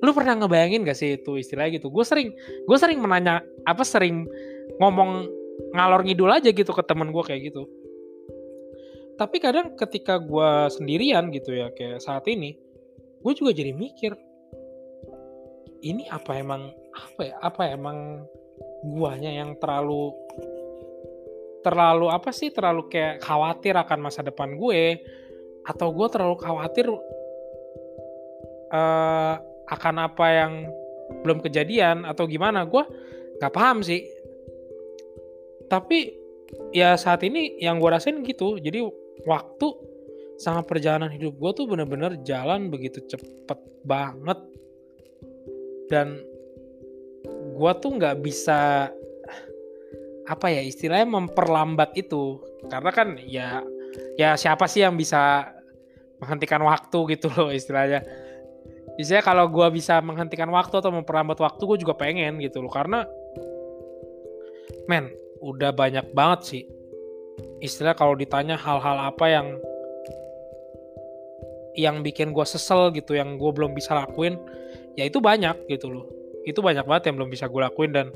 lu 0.04 0.12
pernah 0.12 0.36
ngebayangin 0.36 0.84
gak 0.84 0.98
sih 0.98 1.16
itu 1.16 1.40
istilahnya 1.40 1.80
gitu? 1.80 1.88
Gue 1.88 2.04
sering 2.04 2.32
gue 2.68 2.76
sering 2.76 3.00
menanya 3.00 3.40
apa 3.64 3.80
sering 3.82 4.28
ngomong 4.76 5.24
ngalor 5.72 6.04
ngidul 6.04 6.28
aja 6.28 6.52
gitu 6.52 6.68
ke 6.72 6.82
temen 6.84 7.08
gue 7.12 7.24
kayak 7.24 7.52
gitu. 7.52 7.64
Tapi 9.16 9.40
kadang 9.40 9.72
ketika 9.80 10.20
gue 10.20 10.68
sendirian 10.68 11.32
gitu 11.32 11.56
ya 11.56 11.72
kayak 11.72 12.04
saat 12.04 12.28
ini 12.28 12.60
gue 13.24 13.32
juga 13.32 13.56
jadi 13.56 13.72
mikir 13.72 14.12
ini 15.80 16.04
apa 16.12 16.36
emang 16.36 16.68
apa 16.96 17.20
ya 17.28 17.36
apa 17.44 17.62
emang 17.68 18.24
guanya 18.84 19.28
yang 19.28 19.60
terlalu 19.60 20.16
terlalu 21.60 22.06
apa 22.08 22.30
sih 22.30 22.54
terlalu 22.54 22.86
kayak 22.88 23.20
khawatir 23.20 23.74
akan 23.74 23.98
masa 24.06 24.22
depan 24.22 24.54
gue 24.54 25.02
atau 25.66 25.90
gue 25.90 26.06
terlalu 26.08 26.36
khawatir 26.38 26.86
uh, 28.70 29.34
akan 29.66 29.94
apa 29.98 30.26
yang 30.30 30.52
belum 31.26 31.42
kejadian 31.42 32.06
atau 32.06 32.30
gimana 32.30 32.62
gue 32.66 32.82
nggak 33.42 33.54
paham 33.54 33.82
sih. 33.82 34.06
Tapi 35.66 36.14
ya 36.70 36.94
saat 36.94 37.26
ini 37.26 37.58
yang 37.58 37.82
gue 37.82 37.90
rasain 37.90 38.22
gitu 38.22 38.62
jadi 38.62 38.86
waktu 39.26 39.66
sama 40.38 40.62
perjalanan 40.62 41.10
hidup 41.10 41.34
gue 41.34 41.50
tuh 41.50 41.66
bener-bener 41.66 42.22
jalan 42.22 42.70
begitu 42.70 43.02
cepet 43.02 43.58
banget. 43.82 44.38
Dan 45.90 46.22
gue 47.54 47.72
tuh 47.78 47.90
nggak 47.94 48.16
bisa 48.22 48.90
apa 50.26 50.46
ya 50.50 50.62
istilahnya 50.62 51.06
memperlambat 51.06 51.94
itu. 51.94 52.42
Karena 52.66 52.90
kan 52.90 53.14
ya 53.22 53.62
ya 54.18 54.34
siapa 54.34 54.66
sih 54.66 54.82
yang 54.82 54.98
bisa 54.98 55.54
menghentikan 56.18 56.60
waktu 56.66 57.16
gitu 57.16 57.30
loh 57.32 57.54
istilahnya. 57.54 58.02
Istilahnya 58.96 59.24
kalau 59.24 59.46
gue 59.52 59.66
bisa 59.70 60.00
menghentikan 60.02 60.48
waktu 60.50 60.80
atau 60.80 60.90
memperlambat 60.90 61.38
waktu 61.38 61.62
gue 61.62 61.78
juga 61.86 61.94
pengen 61.94 62.42
gitu 62.42 62.64
loh. 62.64 62.72
Karena 62.72 63.06
men 64.90 65.12
udah 65.38 65.70
banyak 65.70 66.10
banget 66.10 66.40
sih. 66.42 66.64
Istilah 67.60 67.92
kalau 67.92 68.16
ditanya 68.16 68.56
hal-hal 68.56 69.12
apa 69.12 69.26
yang 69.28 69.46
yang 71.76 72.00
bikin 72.00 72.32
gue 72.32 72.46
sesel 72.48 72.88
gitu 72.96 73.12
yang 73.12 73.36
gue 73.36 73.50
belum 73.52 73.76
bisa 73.76 73.92
lakuin 73.92 74.40
ya 74.96 75.04
itu 75.04 75.20
banyak 75.20 75.68
gitu 75.68 75.92
loh 75.92 76.08
itu 76.46 76.62
banyak 76.62 76.86
banget 76.86 77.10
yang 77.10 77.18
belum 77.18 77.30
bisa 77.34 77.50
gue 77.50 77.60
lakuin 77.60 77.90
dan 77.90 78.14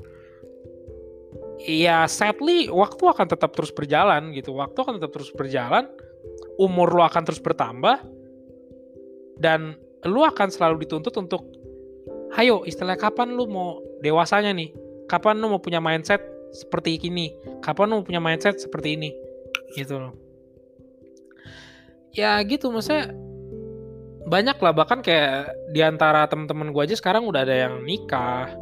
ya 1.67 2.09
sadly 2.09 2.71
waktu 2.71 3.03
akan 3.03 3.27
tetap 3.27 3.53
terus 3.53 3.75
berjalan 3.75 4.31
gitu. 4.33 4.55
Waktu 4.55 4.79
akan 4.79 4.95
tetap 5.03 5.13
terus 5.13 5.35
berjalan 5.35 5.91
umur 6.57 6.95
lo 6.95 7.03
akan 7.05 7.23
terus 7.27 7.43
bertambah 7.43 8.01
dan 9.43 9.75
lo 10.07 10.25
akan 10.25 10.49
selalu 10.49 10.87
dituntut 10.87 11.13
untuk 11.19 11.45
hayo 12.39 12.63
istilah 12.65 12.95
kapan 12.95 13.35
lo 13.35 13.51
mau 13.51 13.83
dewasanya 14.01 14.55
nih? 14.55 14.71
Kapan 15.11 15.43
lo 15.43 15.59
mau 15.59 15.61
punya 15.61 15.83
mindset 15.83 16.23
seperti 16.55 17.03
ini? 17.03 17.35
Kapan 17.61 17.91
lo 17.91 17.93
mau 18.01 18.07
punya 18.07 18.23
mindset 18.23 18.63
seperti 18.63 18.95
ini? 18.95 19.11
Gitu 19.75 19.99
loh. 19.99 20.15
Ya 22.15 22.39
gitu 22.47 22.71
maksudnya 22.71 23.11
banyak 24.27 24.57
lah 24.61 24.73
bahkan 24.77 25.00
kayak 25.00 25.49
di 25.73 25.81
antara 25.81 26.29
teman-teman 26.29 26.75
gue 26.75 26.83
aja 26.85 26.97
sekarang 26.97 27.25
udah 27.25 27.41
ada 27.45 27.57
yang 27.69 27.81
nikah 27.85 28.53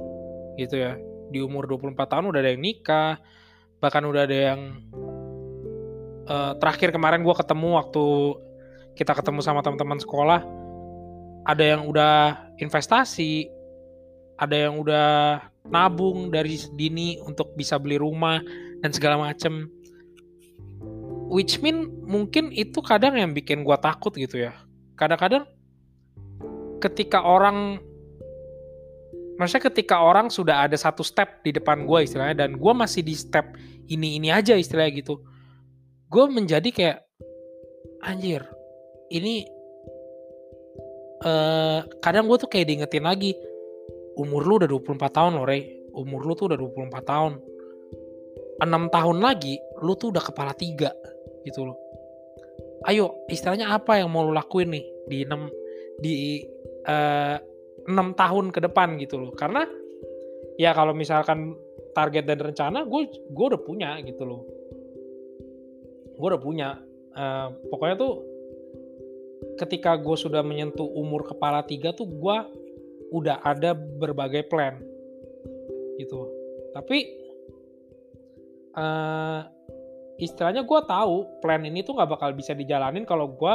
gitu 0.54 0.78
ya. 0.78 0.94
Di 1.28 1.42
umur 1.42 1.66
24 1.66 1.98
tahun 1.98 2.30
udah 2.30 2.40
ada 2.40 2.50
yang 2.54 2.62
nikah 2.62 3.18
bahkan 3.78 4.02
udah 4.06 4.22
ada 4.26 4.36
yang 4.54 4.60
uh, 6.26 6.52
terakhir 6.58 6.90
kemarin 6.94 7.22
gue 7.22 7.34
ketemu 7.34 7.68
waktu 7.78 8.06
kita 8.98 9.14
ketemu 9.14 9.40
sama 9.42 9.62
teman-teman 9.62 10.02
sekolah 10.02 10.42
ada 11.46 11.64
yang 11.64 11.86
udah 11.86 12.50
investasi 12.58 13.46
ada 14.38 14.54
yang 14.54 14.78
udah 14.78 15.42
nabung 15.66 16.30
dari 16.30 16.54
dini 16.74 17.18
untuk 17.22 17.54
bisa 17.58 17.74
beli 17.78 17.98
rumah 17.98 18.38
dan 18.78 18.94
segala 18.94 19.18
macem. 19.18 19.66
Which 21.28 21.60
mean 21.60 21.92
mungkin 22.06 22.54
itu 22.54 22.78
kadang 22.80 23.18
yang 23.18 23.34
bikin 23.36 23.66
gue 23.66 23.76
takut 23.82 24.14
gitu 24.16 24.48
ya 24.48 24.67
kadang-kadang 24.98 25.46
ketika 26.82 27.22
orang 27.22 27.78
maksudnya 29.38 29.70
ketika 29.70 30.02
orang 30.02 30.26
sudah 30.28 30.66
ada 30.66 30.74
satu 30.74 31.06
step 31.06 31.46
di 31.46 31.54
depan 31.54 31.86
gue 31.86 31.98
istilahnya 32.02 32.44
dan 32.46 32.58
gue 32.58 32.72
masih 32.74 33.06
di 33.06 33.14
step 33.14 33.54
ini 33.86 34.18
ini 34.18 34.34
aja 34.34 34.58
istilahnya 34.58 34.98
gitu 34.98 35.22
gue 36.10 36.24
menjadi 36.26 36.68
kayak 36.74 36.98
anjir 38.02 38.42
ini 39.14 39.46
uh, 41.22 41.86
kadang 42.02 42.26
gue 42.26 42.36
tuh 42.38 42.50
kayak 42.50 42.66
diingetin 42.66 43.06
lagi 43.06 43.38
umur 44.18 44.42
lu 44.42 44.58
udah 44.58 44.68
24 44.68 44.98
tahun 45.14 45.32
loh 45.38 45.46
Rey. 45.46 45.62
Umur 45.94 46.26
lu 46.26 46.34
tuh 46.34 46.50
udah 46.50 46.58
24 46.58 47.06
tahun. 47.06 47.32
6 48.58 48.90
tahun 48.90 49.16
lagi 49.22 49.54
lu 49.86 49.94
tuh 49.94 50.10
udah 50.10 50.22
kepala 50.22 50.50
tiga 50.50 50.90
gitu 51.46 51.62
loh 51.62 51.78
ayo 52.86 53.26
istilahnya 53.26 53.74
apa 53.74 53.98
yang 53.98 54.12
mau 54.12 54.22
lu 54.22 54.36
lakuin 54.36 54.70
nih 54.70 54.84
di 55.10 55.18
6 55.26 56.04
di 56.04 56.14
uh, 56.86 57.36
enam 57.90 58.14
tahun 58.14 58.54
ke 58.54 58.62
depan? 58.70 59.00
Gitu 59.00 59.18
loh. 59.18 59.32
Karena 59.34 59.66
ya 60.60 60.70
kalau 60.76 60.94
misalkan 60.94 61.58
target 61.96 62.30
dan 62.30 62.38
rencana 62.38 62.86
gue 62.86 63.10
gue 63.10 63.46
udah 63.50 63.62
punya 63.62 63.98
gitu 64.06 64.22
loh. 64.22 64.42
Gue 66.14 66.26
udah 66.30 66.42
punya. 66.42 66.68
Uh, 67.18 67.50
pokoknya 67.72 67.98
tuh 67.98 68.22
ketika 69.58 69.98
gue 69.98 70.14
sudah 70.14 70.46
menyentuh 70.46 70.86
umur 70.86 71.26
kepala 71.26 71.66
tiga 71.66 71.90
tuh 71.90 72.06
gue 72.06 72.36
udah 73.10 73.42
ada 73.42 73.74
berbagai 73.74 74.46
plan. 74.46 74.78
Gitu. 75.98 76.20
Tapi 76.70 76.98
uh, 78.78 79.40
istilahnya 80.18 80.66
gue 80.66 80.80
tahu 80.82 81.38
plan 81.38 81.62
ini 81.62 81.86
tuh 81.86 81.94
nggak 81.94 82.10
bakal 82.10 82.30
bisa 82.34 82.52
dijalanin 82.52 83.06
kalau 83.06 83.30
gue 83.30 83.54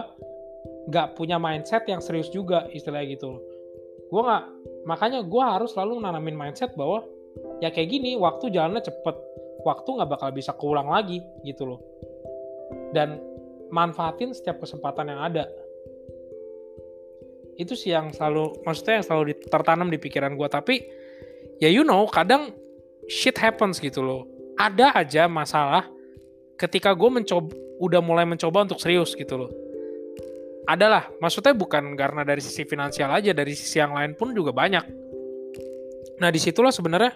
nggak 0.88 1.16
punya 1.20 1.36
mindset 1.36 1.84
yang 1.92 2.00
serius 2.00 2.32
juga 2.32 2.68
istilahnya 2.72 3.20
gitu. 3.20 3.40
Gue 4.08 4.22
nggak 4.24 4.44
makanya 4.88 5.20
gue 5.24 5.44
harus 5.44 5.76
selalu 5.76 6.00
nanamin 6.00 6.36
mindset 6.36 6.72
bahwa 6.80 7.04
ya 7.60 7.68
kayak 7.72 7.92
gini 7.92 8.16
waktu 8.16 8.52
jalannya 8.52 8.80
cepet 8.80 9.16
waktu 9.68 9.90
nggak 9.92 10.10
bakal 10.12 10.30
bisa 10.32 10.56
keulang 10.56 10.88
lagi 10.88 11.20
gitu 11.44 11.68
loh. 11.68 11.80
Dan 12.96 13.20
manfaatin 13.68 14.32
setiap 14.32 14.64
kesempatan 14.64 15.12
yang 15.12 15.20
ada. 15.20 15.44
Itu 17.60 17.76
sih 17.76 17.92
yang 17.92 18.16
selalu 18.16 18.64
maksudnya 18.64 19.04
yang 19.04 19.06
selalu 19.06 19.24
tertanam 19.52 19.92
di 19.92 20.00
pikiran 20.00 20.40
gue 20.40 20.48
tapi 20.48 20.76
ya 21.60 21.70
you 21.70 21.84
know 21.84 22.08
kadang 22.08 22.56
shit 23.12 23.36
happens 23.36 23.84
gitu 23.84 24.00
loh. 24.00 24.24
Ada 24.56 24.96
aja 24.96 25.26
masalah 25.26 25.90
ketika 26.58 26.94
gue 26.94 27.10
mencoba 27.10 27.52
udah 27.82 28.02
mulai 28.04 28.24
mencoba 28.24 28.64
untuk 28.64 28.80
serius 28.80 29.18
gitu 29.18 29.36
loh. 29.46 29.52
Adalah 30.64 31.12
maksudnya 31.20 31.52
bukan 31.52 32.00
karena 32.00 32.24
dari 32.24 32.40
sisi 32.40 32.64
finansial 32.64 33.12
aja 33.12 33.36
dari 33.36 33.52
sisi 33.52 33.84
yang 33.84 33.92
lain 33.92 34.16
pun 34.16 34.32
juga 34.32 34.56
banyak. 34.56 34.86
Nah 36.24 36.30
di 36.32 36.40
situlah 36.40 36.72
sebenarnya 36.72 37.12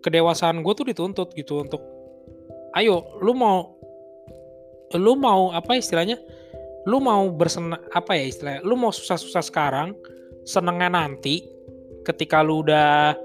kedewasaan 0.00 0.64
gue 0.64 0.72
tuh 0.72 0.86
dituntut 0.88 1.36
gitu 1.36 1.60
untuk 1.60 1.82
ayo 2.76 3.20
lu 3.20 3.36
mau 3.36 3.76
lu 4.96 5.12
mau 5.18 5.52
apa 5.52 5.76
istilahnya? 5.76 6.16
Lu 6.84 7.00
mau 7.00 7.28
bersenang 7.32 7.80
apa 7.92 8.16
ya 8.16 8.24
istilahnya? 8.28 8.60
Lu 8.64 8.76
mau 8.76 8.92
susah-susah 8.92 9.44
sekarang 9.44 9.96
senengnya 10.44 10.92
nanti 10.92 11.44
ketika 12.04 12.44
lu 12.44 12.64
udah 12.64 13.16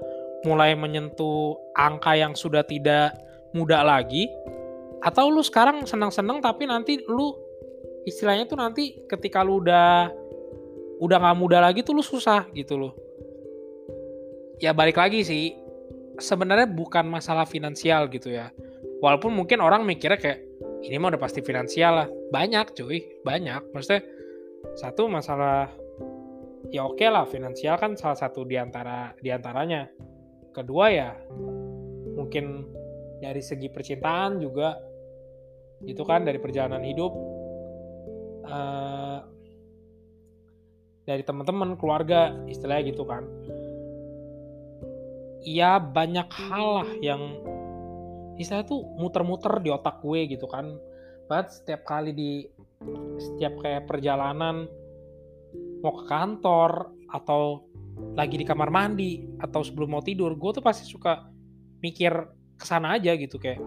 mulai 0.48 0.72
menyentuh 0.72 1.56
angka 1.76 2.16
yang 2.16 2.32
sudah 2.32 2.64
tidak 2.64 3.12
muda 3.52 3.84
lagi 3.84 4.28
atau 5.00 5.32
lu 5.32 5.40
sekarang 5.40 5.88
senang-senang 5.88 6.44
tapi 6.44 6.68
nanti 6.68 7.00
lu 7.08 7.32
istilahnya 8.04 8.48
tuh 8.48 8.60
nanti 8.60 9.00
ketika 9.08 9.40
lu 9.40 9.64
udah 9.64 10.12
udah 11.00 11.16
nggak 11.16 11.38
muda 11.40 11.58
lagi 11.64 11.80
tuh 11.80 11.96
lu 11.96 12.04
susah 12.04 12.48
gitu 12.52 12.76
loh. 12.76 12.92
Ya 14.60 14.76
balik 14.76 15.00
lagi 15.00 15.24
sih 15.24 15.56
sebenarnya 16.20 16.68
bukan 16.68 17.08
masalah 17.08 17.48
finansial 17.48 18.12
gitu 18.12 18.28
ya. 18.28 18.52
Walaupun 19.00 19.32
mungkin 19.32 19.64
orang 19.64 19.88
mikirnya 19.88 20.20
kayak 20.20 20.44
ini 20.84 21.00
mah 21.00 21.16
udah 21.16 21.20
pasti 21.20 21.40
finansial 21.40 22.04
lah. 22.04 22.08
Banyak 22.28 22.76
cuy 22.76 23.24
banyak. 23.24 23.72
Maksudnya 23.72 24.04
satu 24.76 25.08
masalah 25.08 25.72
ya 26.68 26.84
oke 26.84 27.00
okay 27.00 27.08
lah 27.08 27.24
finansial 27.24 27.80
kan 27.80 27.96
salah 27.96 28.20
satu 28.20 28.44
di 28.44 28.60
antara 28.60 29.16
di 29.16 29.32
antaranya 29.32 29.88
kedua 30.52 30.92
ya 30.92 31.16
mungkin 32.14 32.68
dari 33.24 33.40
segi 33.40 33.72
percintaan 33.72 34.40
juga 34.40 34.89
itu 35.84 36.02
kan 36.04 36.28
dari 36.28 36.36
perjalanan 36.36 36.84
hidup 36.84 37.12
uh, 38.44 39.24
dari 41.08 41.22
teman-teman 41.24 41.74
keluarga 41.80 42.36
istilahnya 42.46 42.92
gitu 42.92 43.04
kan. 43.08 43.24
Ya 45.40 45.80
banyak 45.80 46.28
hal 46.28 46.66
lah 46.84 46.90
yang 47.00 47.40
istilah 48.36 48.64
tuh 48.68 48.84
muter-muter 49.00 49.60
di 49.64 49.72
otak 49.72 50.04
gue 50.04 50.36
gitu 50.36 50.44
kan. 50.44 50.76
Bahkan 51.28 51.46
setiap 51.48 51.88
kali 51.88 52.12
di 52.12 52.44
setiap 53.20 53.60
kayak 53.60 53.88
perjalanan 53.88 54.68
mau 55.80 55.92
ke 55.96 56.04
kantor 56.08 56.92
atau 57.08 57.64
lagi 58.16 58.40
di 58.40 58.44
kamar 58.44 58.68
mandi 58.72 59.24
atau 59.40 59.60
sebelum 59.64 59.96
mau 59.96 60.04
tidur 60.04 60.36
gue 60.36 60.50
tuh 60.60 60.64
pasti 60.64 60.84
suka 60.88 61.28
mikir 61.80 62.12
ke 62.56 62.64
sana 62.64 62.96
aja 62.96 63.16
gitu 63.16 63.40
kayak 63.40 63.60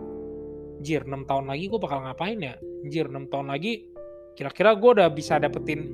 jir 0.83 1.07
6 1.07 1.25
tahun 1.25 1.47
lagi 1.47 1.71
gue 1.71 1.79
bakal 1.79 2.03
ngapain 2.03 2.37
ya? 2.37 2.53
Jir 2.91 3.07
6 3.07 3.31
tahun 3.31 3.47
lagi 3.49 3.87
kira-kira 4.35 4.75
gue 4.75 4.89
udah 4.99 5.07
bisa 5.09 5.39
dapetin 5.39 5.87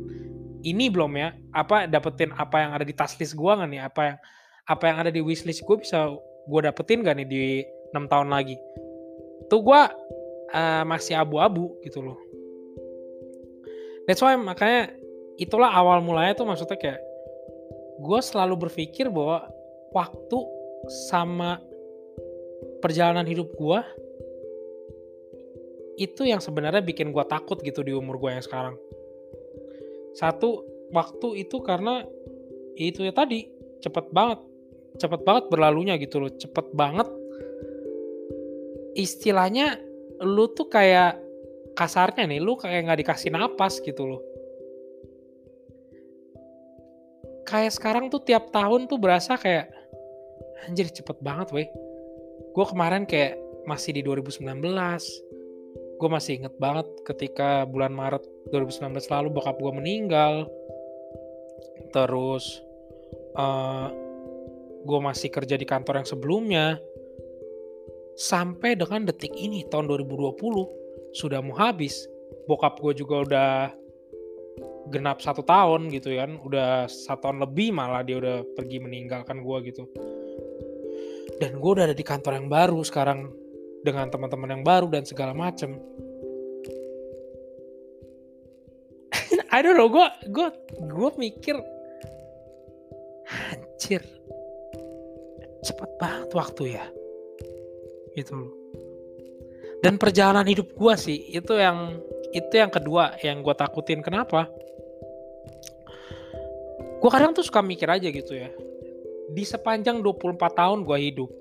ini 0.65 0.91
belum 0.91 1.15
ya? 1.15 1.37
Apa 1.55 1.87
dapetin 1.87 2.33
apa 2.35 2.57
yang 2.59 2.71
ada 2.75 2.83
di 2.83 2.91
tas 2.97 3.15
list 3.21 3.37
gue 3.37 3.51
nggak 3.51 3.69
nih? 3.69 3.81
Apa 3.85 4.01
yang 4.03 4.17
apa 4.69 4.83
yang 4.85 4.97
ada 5.01 5.11
di 5.13 5.21
wishlist 5.21 5.65
gue 5.65 5.77
bisa 5.81 6.13
gue 6.49 6.59
dapetin 6.61 7.01
gak 7.01 7.17
nih 7.17 7.27
di 7.27 7.43
enam 7.93 8.05
tahun 8.05 8.29
lagi? 8.29 8.57
Tuh 9.49 9.61
gue 9.65 9.81
uh, 10.53 10.83
masih 10.85 11.17
abu-abu 11.17 11.73
gitu 11.81 12.05
loh. 12.05 12.19
That's 14.05 14.21
why 14.21 14.37
makanya 14.37 14.93
itulah 15.41 15.73
awal 15.73 16.01
mulanya 16.05 16.37
tuh 16.37 16.45
maksudnya 16.45 16.77
kayak 16.77 17.01
gue 17.99 18.19
selalu 18.21 18.69
berpikir 18.69 19.09
bahwa 19.09 19.49
waktu 19.93 20.39
sama 21.09 21.61
perjalanan 22.79 23.25
hidup 23.25 23.51
gue 23.57 23.79
itu 25.99 26.23
yang 26.23 26.39
sebenarnya 26.39 26.79
bikin 26.79 27.11
gue 27.11 27.25
takut 27.27 27.59
gitu 27.59 27.83
di 27.83 27.91
umur 27.91 28.15
gue 28.15 28.31
yang 28.39 28.45
sekarang. 28.45 28.79
Satu 30.15 30.63
waktu 30.95 31.43
itu 31.43 31.59
karena 31.59 32.07
itu 32.79 33.03
ya 33.03 33.11
tadi 33.11 33.51
cepet 33.83 34.15
banget 34.15 34.39
cepet 34.97 35.21
banget 35.21 35.51
berlalunya 35.51 35.99
gitu 35.99 36.23
loh 36.23 36.31
cepet 36.31 36.71
banget. 36.73 37.05
Istilahnya 38.95 39.77
lu 40.23 40.49
tuh 40.55 40.71
kayak 40.71 41.19
kasarnya 41.77 42.25
nih 42.25 42.39
lu 42.41 42.55
kayak 42.57 42.89
nggak 42.89 42.99
dikasih 43.05 43.29
napas 43.35 43.83
gitu 43.83 44.07
loh. 44.07 44.21
Kayak 47.43 47.75
sekarang 47.75 48.07
tuh 48.07 48.23
tiap 48.23 48.49
tahun 48.55 48.87
tuh 48.87 48.97
berasa 48.97 49.35
kayak 49.35 49.69
anjir 50.65 50.89
cepet 50.89 51.17
banget 51.19 51.51
weh. 51.53 51.69
Gue 52.55 52.65
kemarin 52.65 53.05
kayak 53.05 53.37
masih 53.67 53.93
di 53.93 54.01
2019 54.01 54.47
gue 55.99 56.07
masih 56.09 56.39
inget 56.39 56.55
banget 56.55 56.87
ketika 57.03 57.67
bulan 57.67 57.91
Maret 57.91 58.23
2019 58.55 58.95
lalu 59.11 59.27
bokap 59.35 59.59
gue 59.59 59.73
meninggal. 59.75 60.47
Terus 61.91 62.63
uh, 63.35 63.43
eh, 63.43 63.87
gue 64.87 64.99
masih 65.03 65.27
kerja 65.27 65.59
di 65.59 65.67
kantor 65.67 65.99
yang 65.99 66.07
sebelumnya. 66.07 66.65
Sampai 68.15 68.75
dengan 68.79 69.07
detik 69.07 69.31
ini 69.35 69.67
tahun 69.67 69.91
2020 69.91 70.39
sudah 71.15 71.39
mau 71.43 71.55
habis. 71.59 72.07
Bokap 72.47 72.79
gue 72.79 72.95
juga 72.95 73.15
udah 73.27 73.51
genap 74.91 75.19
satu 75.19 75.43
tahun 75.43 75.91
gitu 75.91 76.15
kan. 76.15 76.39
Udah 76.39 76.87
satu 76.87 77.27
tahun 77.27 77.43
lebih 77.43 77.75
malah 77.75 78.07
dia 78.07 78.19
udah 78.23 78.47
pergi 78.55 78.79
meninggalkan 78.79 79.43
gue 79.43 79.57
gitu. 79.67 79.83
Dan 81.39 81.59
gue 81.59 81.71
udah 81.71 81.91
ada 81.91 81.95
di 81.95 82.03
kantor 82.03 82.39
yang 82.39 82.47
baru 82.51 82.83
sekarang 82.83 83.48
dengan 83.85 84.11
teman-teman 84.11 84.59
yang 84.59 84.63
baru 84.63 84.87
dan 84.91 85.03
segala 85.07 85.31
macem. 85.31 85.79
I 89.55 89.59
don't 89.63 89.79
know 89.79 89.89
gue 89.89 90.07
gue 90.29 90.47
gue 90.83 91.09
mikir 91.17 91.55
anjir 93.29 94.01
cepet 95.63 95.89
banget 95.97 96.29
waktu 96.35 96.63
ya. 96.77 96.85
Gitu 98.17 98.59
dan 99.79 99.95
perjalanan 99.95 100.43
hidup 100.43 100.75
gue 100.75 100.93
sih 100.99 101.31
itu 101.31 101.55
yang 101.55 102.03
itu 102.35 102.51
yang 102.51 102.69
kedua 102.69 103.15
yang 103.23 103.39
gue 103.41 103.55
takutin. 103.55 104.03
Kenapa? 104.03 104.51
Gue 106.99 107.09
kadang 107.09 107.31
tuh 107.31 107.47
suka 107.47 107.63
mikir 107.63 107.87
aja 107.87 108.11
gitu 108.11 108.35
ya. 108.35 108.51
Di 109.31 109.43
sepanjang 109.47 110.03
24 110.03 110.35
tahun 110.35 110.79
gue 110.83 110.97
hidup 110.99 111.31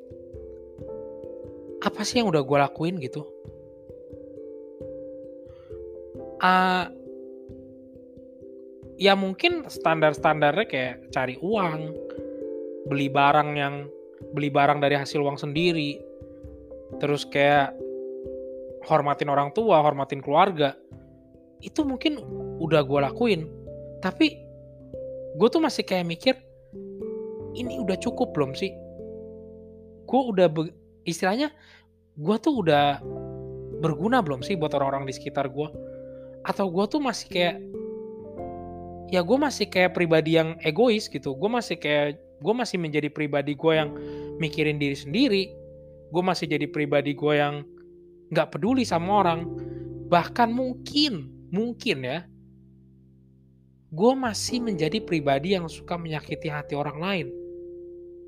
apa 1.78 2.02
sih 2.02 2.18
yang 2.18 2.30
udah 2.30 2.42
gue 2.42 2.58
lakuin 2.58 2.96
gitu? 2.98 3.22
Uh, 6.38 6.86
ya 8.98 9.14
mungkin 9.14 9.66
standar-standarnya 9.70 10.66
kayak 10.66 10.94
cari 11.14 11.38
uang 11.38 11.94
beli 12.90 13.10
barang 13.10 13.50
yang 13.54 13.74
beli 14.34 14.50
barang 14.50 14.82
dari 14.82 14.98
hasil 14.98 15.22
uang 15.22 15.38
sendiri. 15.38 16.02
Terus 16.98 17.22
kayak 17.28 17.74
hormatin 18.90 19.30
orang 19.30 19.54
tua 19.54 19.78
hormatin 19.78 20.18
keluarga. 20.18 20.74
Itu 21.62 21.86
mungkin 21.86 22.18
udah 22.58 22.82
gue 22.82 23.00
lakuin. 23.06 23.46
Tapi 24.02 24.26
gue 25.38 25.48
tuh 25.50 25.62
masih 25.62 25.86
kayak 25.86 26.06
mikir 26.06 26.34
ini 27.54 27.78
udah 27.82 27.98
cukup 27.98 28.34
belum 28.34 28.54
sih? 28.54 28.74
Gue 30.08 30.22
udah 30.34 30.50
istilahnya 31.08 31.48
gue 32.18 32.36
tuh 32.38 32.60
udah 32.60 33.00
berguna 33.80 34.20
belum 34.20 34.44
sih 34.44 34.58
buat 34.58 34.74
orang-orang 34.74 35.08
di 35.08 35.14
sekitar 35.14 35.48
gue 35.48 35.68
atau 36.44 36.66
gue 36.68 36.84
tuh 36.90 37.00
masih 37.00 37.26
kayak 37.30 37.56
ya 39.08 39.24
gue 39.24 39.38
masih 39.40 39.66
kayak 39.72 39.96
pribadi 39.96 40.36
yang 40.36 40.60
egois 40.62 41.08
gitu. 41.08 41.32
Gue 41.34 41.50
masih 41.50 41.80
kayak 41.80 42.20
gue 42.38 42.54
masih 42.54 42.76
menjadi 42.78 43.08
pribadi 43.08 43.56
gue 43.56 43.72
yang 43.72 43.90
mikirin 44.36 44.76
diri 44.76 44.96
sendiri. 44.96 45.44
Gue 46.12 46.22
masih 46.24 46.48
jadi 46.48 46.68
pribadi 46.68 47.16
gue 47.16 47.34
yang 47.36 47.64
nggak 48.32 48.48
peduli 48.52 48.84
sama 48.84 49.24
orang. 49.24 49.48
Bahkan 50.08 50.48
mungkin 50.52 51.32
mungkin 51.48 52.04
ya 52.04 52.28
gue 53.88 54.12
masih 54.12 54.60
menjadi 54.60 55.00
pribadi 55.00 55.56
yang 55.56 55.64
suka 55.64 55.96
menyakiti 55.96 56.52
hati 56.52 56.76
orang 56.76 56.98
lain 57.00 57.26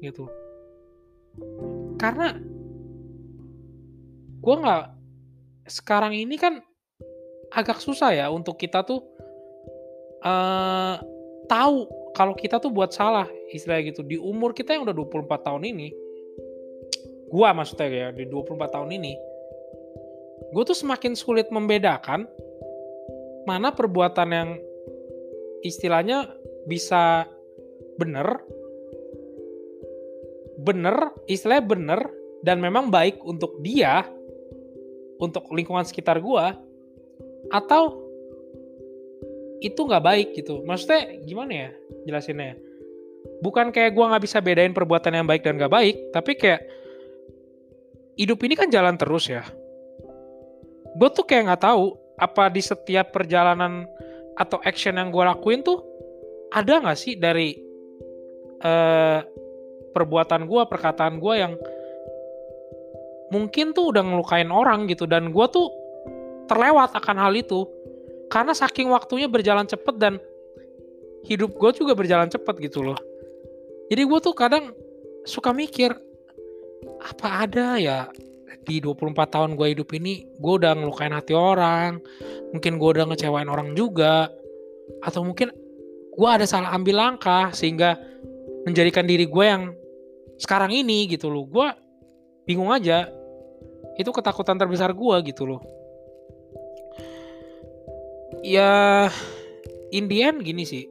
gitu. 0.01 0.25
Karena 2.01 2.40
gue 4.40 4.55
nggak 4.57 4.85
sekarang 5.68 6.16
ini 6.16 6.35
kan 6.40 6.59
agak 7.53 7.79
susah 7.79 8.14
ya 8.14 8.26
untuk 8.33 8.57
kita 8.57 8.83
tuh 8.83 9.05
uh, 10.24 10.96
tahu 11.46 11.87
kalau 12.16 12.35
kita 12.35 12.59
tuh 12.59 12.72
buat 12.74 12.90
salah 12.90 13.26
istilahnya 13.53 13.94
gitu. 13.94 14.03
Di 14.03 14.16
umur 14.18 14.50
kita 14.57 14.74
yang 14.74 14.83
udah 14.87 14.96
24 14.96 15.46
tahun 15.46 15.62
ini 15.66 15.88
gua 17.31 17.55
maksudnya 17.55 17.87
ya 17.87 18.09
di 18.11 18.26
24 18.26 18.59
tahun 18.74 18.90
ini 18.90 19.14
gue 20.50 20.62
tuh 20.66 20.74
semakin 20.74 21.14
sulit 21.14 21.46
membedakan 21.55 22.26
mana 23.46 23.70
perbuatan 23.70 24.29
yang 24.35 24.50
istilahnya 25.62 26.26
bisa 26.66 27.31
bener 27.94 28.42
bener 30.59 31.14
istilahnya 31.31 31.64
bener 31.64 32.00
dan 32.42 32.59
memang 32.59 32.90
baik 32.90 33.22
untuk 33.22 33.62
dia 33.62 34.03
untuk 35.20 35.46
lingkungan 35.52 35.85
sekitar 35.85 36.18
gua 36.18 36.56
atau 37.52 38.11
itu 39.61 39.76
nggak 39.76 40.04
baik 40.04 40.28
gitu. 40.35 40.64
Maksudnya 40.64 41.20
gimana 41.24 41.52
ya 41.52 41.68
jelasinnya? 42.09 42.56
Bukan 43.44 43.72
kayak 43.72 43.92
gue 43.92 44.04
nggak 44.04 44.24
bisa 44.24 44.40
bedain 44.40 44.72
perbuatan 44.72 45.12
yang 45.20 45.28
baik 45.28 45.44
dan 45.44 45.61
nggak 45.61 45.72
baik 45.72 45.96
tapi 46.16 46.33
kayak 46.37 46.64
hidup 48.16 48.40
ini 48.40 48.56
kan 48.56 48.72
jalan 48.72 48.96
terus 48.96 49.28
ya. 49.28 49.44
Gue 50.96 51.09
tuh 51.12 51.28
kayak 51.28 51.52
nggak 51.52 51.62
tahu 51.62 51.94
apa 52.16 52.52
di 52.52 52.61
setiap 52.64 53.12
perjalanan 53.12 53.85
atau 54.37 54.61
action 54.64 54.96
yang 54.96 55.12
gue 55.12 55.24
lakuin 55.24 55.61
tuh 55.61 55.85
ada 56.52 56.80
nggak 56.80 56.98
sih 56.98 57.16
dari 57.20 57.56
uh, 58.64 59.20
perbuatan 59.92 60.48
gue 60.48 60.62
perkataan 60.68 61.20
gue 61.20 61.35
yang 61.37 61.52
mungkin 63.31 63.73
tuh 63.73 63.95
udah 63.95 64.03
ngelukain 64.03 64.51
orang 64.51 64.90
gitu 64.90 65.07
dan 65.07 65.31
gue 65.31 65.47
tuh 65.51 65.71
terlewat 66.51 66.95
akan 66.95 67.16
hal 67.16 67.33
itu. 67.35 67.66
Karena 68.31 68.55
saking 68.55 68.90
waktunya 68.95 69.27
berjalan 69.27 69.66
cepet 69.66 69.99
dan 69.99 70.23
hidup 71.27 71.55
gue 71.59 71.71
juga 71.75 71.99
berjalan 71.99 72.31
cepet 72.31 72.71
gitu 72.71 72.83
loh. 72.87 72.99
Jadi 73.90 74.03
gue 74.07 74.19
tuh 74.23 74.35
kadang 74.35 74.71
suka 75.27 75.51
mikir 75.51 75.90
apa 77.03 77.47
ada 77.47 77.79
ya? 77.79 78.01
Di 78.61 78.79
24 78.79 79.16
tahun 79.35 79.51
gue 79.59 79.66
hidup 79.75 79.88
ini 79.97 80.27
gue 80.38 80.53
udah 80.62 80.77
ngelukain 80.79 81.16
hati 81.16 81.33
orang 81.33 81.99
mungkin 82.55 82.77
gue 82.77 82.88
udah 82.99 83.09
ngecewain 83.09 83.49
orang 83.49 83.73
juga 83.73 84.29
atau 85.01 85.25
mungkin 85.25 85.51
gue 86.14 86.29
ada 86.29 86.45
salah 86.45 86.75
ambil 86.75 86.99
langkah 86.99 87.51
sehingga 87.55 87.97
menjadikan 88.69 89.09
diri 89.09 89.27
gue 89.27 89.45
yang 89.47 89.73
sekarang 90.37 90.71
ini 90.71 91.09
gitu 91.09 91.33
loh. 91.33 91.49
Gue 91.49 91.66
bingung 92.45 92.71
aja 92.71 93.09
itu 94.00 94.10
ketakutan 94.16 94.56
terbesar 94.56 94.96
gue 94.96 95.16
gitu 95.28 95.44
loh. 95.44 95.60
Ya 98.40 99.12
Indian 99.92 100.40
gini 100.40 100.64
sih. 100.64 100.88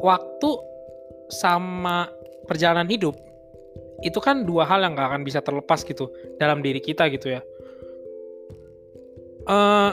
Waktu 0.00 0.50
sama 1.32 2.12
perjalanan 2.44 2.88
hidup 2.88 3.16
itu 4.00 4.16
kan 4.20 4.44
dua 4.48 4.64
hal 4.64 4.84
yang 4.84 4.96
gak 4.96 5.12
akan 5.12 5.24
bisa 5.24 5.44
terlepas 5.44 5.84
gitu 5.84 6.08
dalam 6.36 6.60
diri 6.60 6.80
kita 6.80 7.08
gitu 7.08 7.36
ya. 7.36 7.40
Uh, 9.48 9.92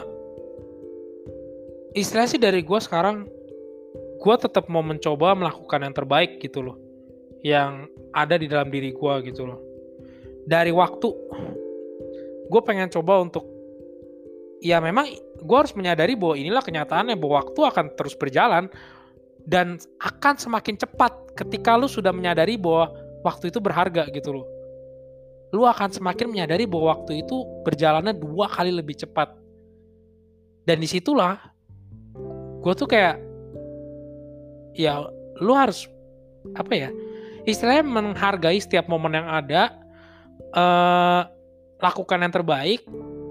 istilah 1.96 2.28
sih 2.28 2.40
dari 2.40 2.60
gue 2.60 2.80
sekarang 2.80 3.24
gue 4.18 4.34
tetap 4.36 4.68
mau 4.68 4.84
mencoba 4.84 5.32
melakukan 5.32 5.88
yang 5.88 5.94
terbaik 5.96 6.36
gitu 6.42 6.60
loh 6.60 6.87
yang 7.46 7.86
ada 8.14 8.34
di 8.34 8.50
dalam 8.50 8.68
diri 8.72 8.90
gue 8.90 9.14
gitu 9.30 9.46
loh. 9.46 9.60
Dari 10.48 10.72
waktu 10.72 11.08
gue 12.48 12.60
pengen 12.64 12.88
coba 12.88 13.20
untuk 13.20 13.44
ya 14.58 14.82
memang 14.82 15.06
gue 15.38 15.56
harus 15.56 15.76
menyadari 15.76 16.18
bahwa 16.18 16.34
inilah 16.34 16.64
kenyataannya 16.64 17.14
bahwa 17.14 17.44
waktu 17.44 17.60
akan 17.62 17.86
terus 17.94 18.18
berjalan 18.18 18.66
dan 19.46 19.78
akan 20.02 20.34
semakin 20.34 20.76
cepat 20.76 21.12
ketika 21.38 21.78
lu 21.78 21.86
sudah 21.86 22.10
menyadari 22.10 22.58
bahwa 22.58 22.90
waktu 23.22 23.54
itu 23.54 23.62
berharga 23.62 24.10
gitu 24.10 24.42
loh. 24.42 24.46
Lu 25.54 25.64
akan 25.64 25.88
semakin 25.88 26.28
menyadari 26.28 26.68
bahwa 26.68 26.98
waktu 26.98 27.24
itu 27.24 27.46
berjalannya 27.64 28.12
dua 28.12 28.50
kali 28.52 28.68
lebih 28.68 28.98
cepat. 28.98 29.32
Dan 30.68 30.84
di 30.84 30.88
situlah 30.90 31.40
gue 32.60 32.74
tuh 32.76 32.84
kayak 32.90 33.16
ya 34.76 35.08
lu 35.40 35.52
harus 35.56 35.88
apa 36.52 36.72
ya 36.74 36.90
istilahnya 37.46 37.84
menghargai 37.86 38.58
setiap 38.58 38.90
momen 38.90 39.14
yang 39.14 39.28
ada 39.28 39.76
uh, 40.54 41.28
lakukan 41.78 42.22
yang 42.24 42.32
terbaik 42.34 42.82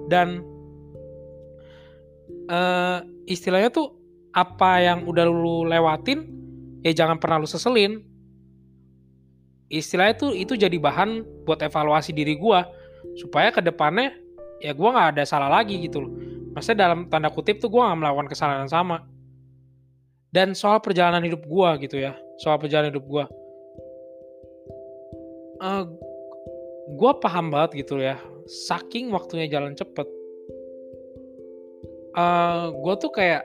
dan 0.08 0.43
uh, 2.48 3.04
istilahnya 3.28 3.72
tuh 3.72 3.96
apa 4.32 4.84
yang 4.84 5.04
udah 5.04 5.26
lu 5.28 5.65
lewatin 5.67 6.30
ya 6.86 6.93
jangan 6.93 7.17
pernah 7.20 7.41
lu 7.41 7.50
seselin. 7.50 8.06
Istilahnya 9.67 10.15
tuh 10.15 10.32
itu 10.32 10.56
jadi 10.56 10.80
bahan 10.80 11.43
buat 11.43 11.60
evaluasi 11.60 12.15
diri 12.15 12.39
gue 12.39 12.60
supaya 13.20 13.52
ke 13.52 13.60
depannya 13.60 14.15
ya 14.63 14.72
gue 14.72 14.89
nggak 14.89 15.20
ada 15.20 15.24
salah 15.28 15.52
lagi 15.52 15.76
gitu 15.84 16.08
loh. 16.08 16.12
Maksudnya 16.56 16.88
dalam 16.88 17.12
tanda 17.12 17.28
kutip 17.28 17.60
tuh 17.60 17.67
gue 17.67 17.82
nggak 17.84 18.00
melakukan 18.00 18.28
kesalahan 18.32 18.63
yang 18.63 18.72
sama. 18.72 19.04
Dan 20.32 20.56
soal 20.56 20.80
perjalanan 20.80 21.20
hidup 21.24 21.43
gue 21.43 21.70
gitu 21.88 22.00
ya 22.00 22.15
soal 22.38 22.62
perjalanan 22.62 22.93
hidup 22.93 23.06
gue 23.10 23.26
uh, 25.62 25.84
gue 26.88 27.12
paham 27.22 27.52
banget 27.52 27.86
gitu 27.86 28.00
ya. 28.00 28.17
Saking 28.48 29.12
waktunya 29.12 29.50
jalan 29.52 29.76
cepet. 29.76 30.08
Uh, 32.17 32.22
eh, 32.22 32.63
gue 32.74 32.93
tuh 32.98 33.12
kayak 33.13 33.43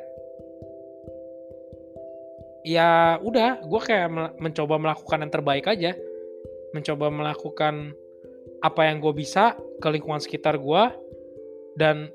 ya 2.62 3.18
udah 3.18 3.66
gue 3.66 3.80
kayak 3.82 4.08
mencoba 4.38 4.78
melakukan 4.78 5.22
yang 5.26 5.32
terbaik 5.32 5.66
aja. 5.66 5.92
Mencoba 6.72 7.12
melakukan 7.12 7.92
apa 8.62 8.88
yang 8.88 9.02
gue 9.02 9.12
bisa 9.12 9.58
ke 9.82 9.88
lingkungan 9.90 10.22
sekitar 10.22 10.56
gue 10.56 10.82
dan 11.74 12.08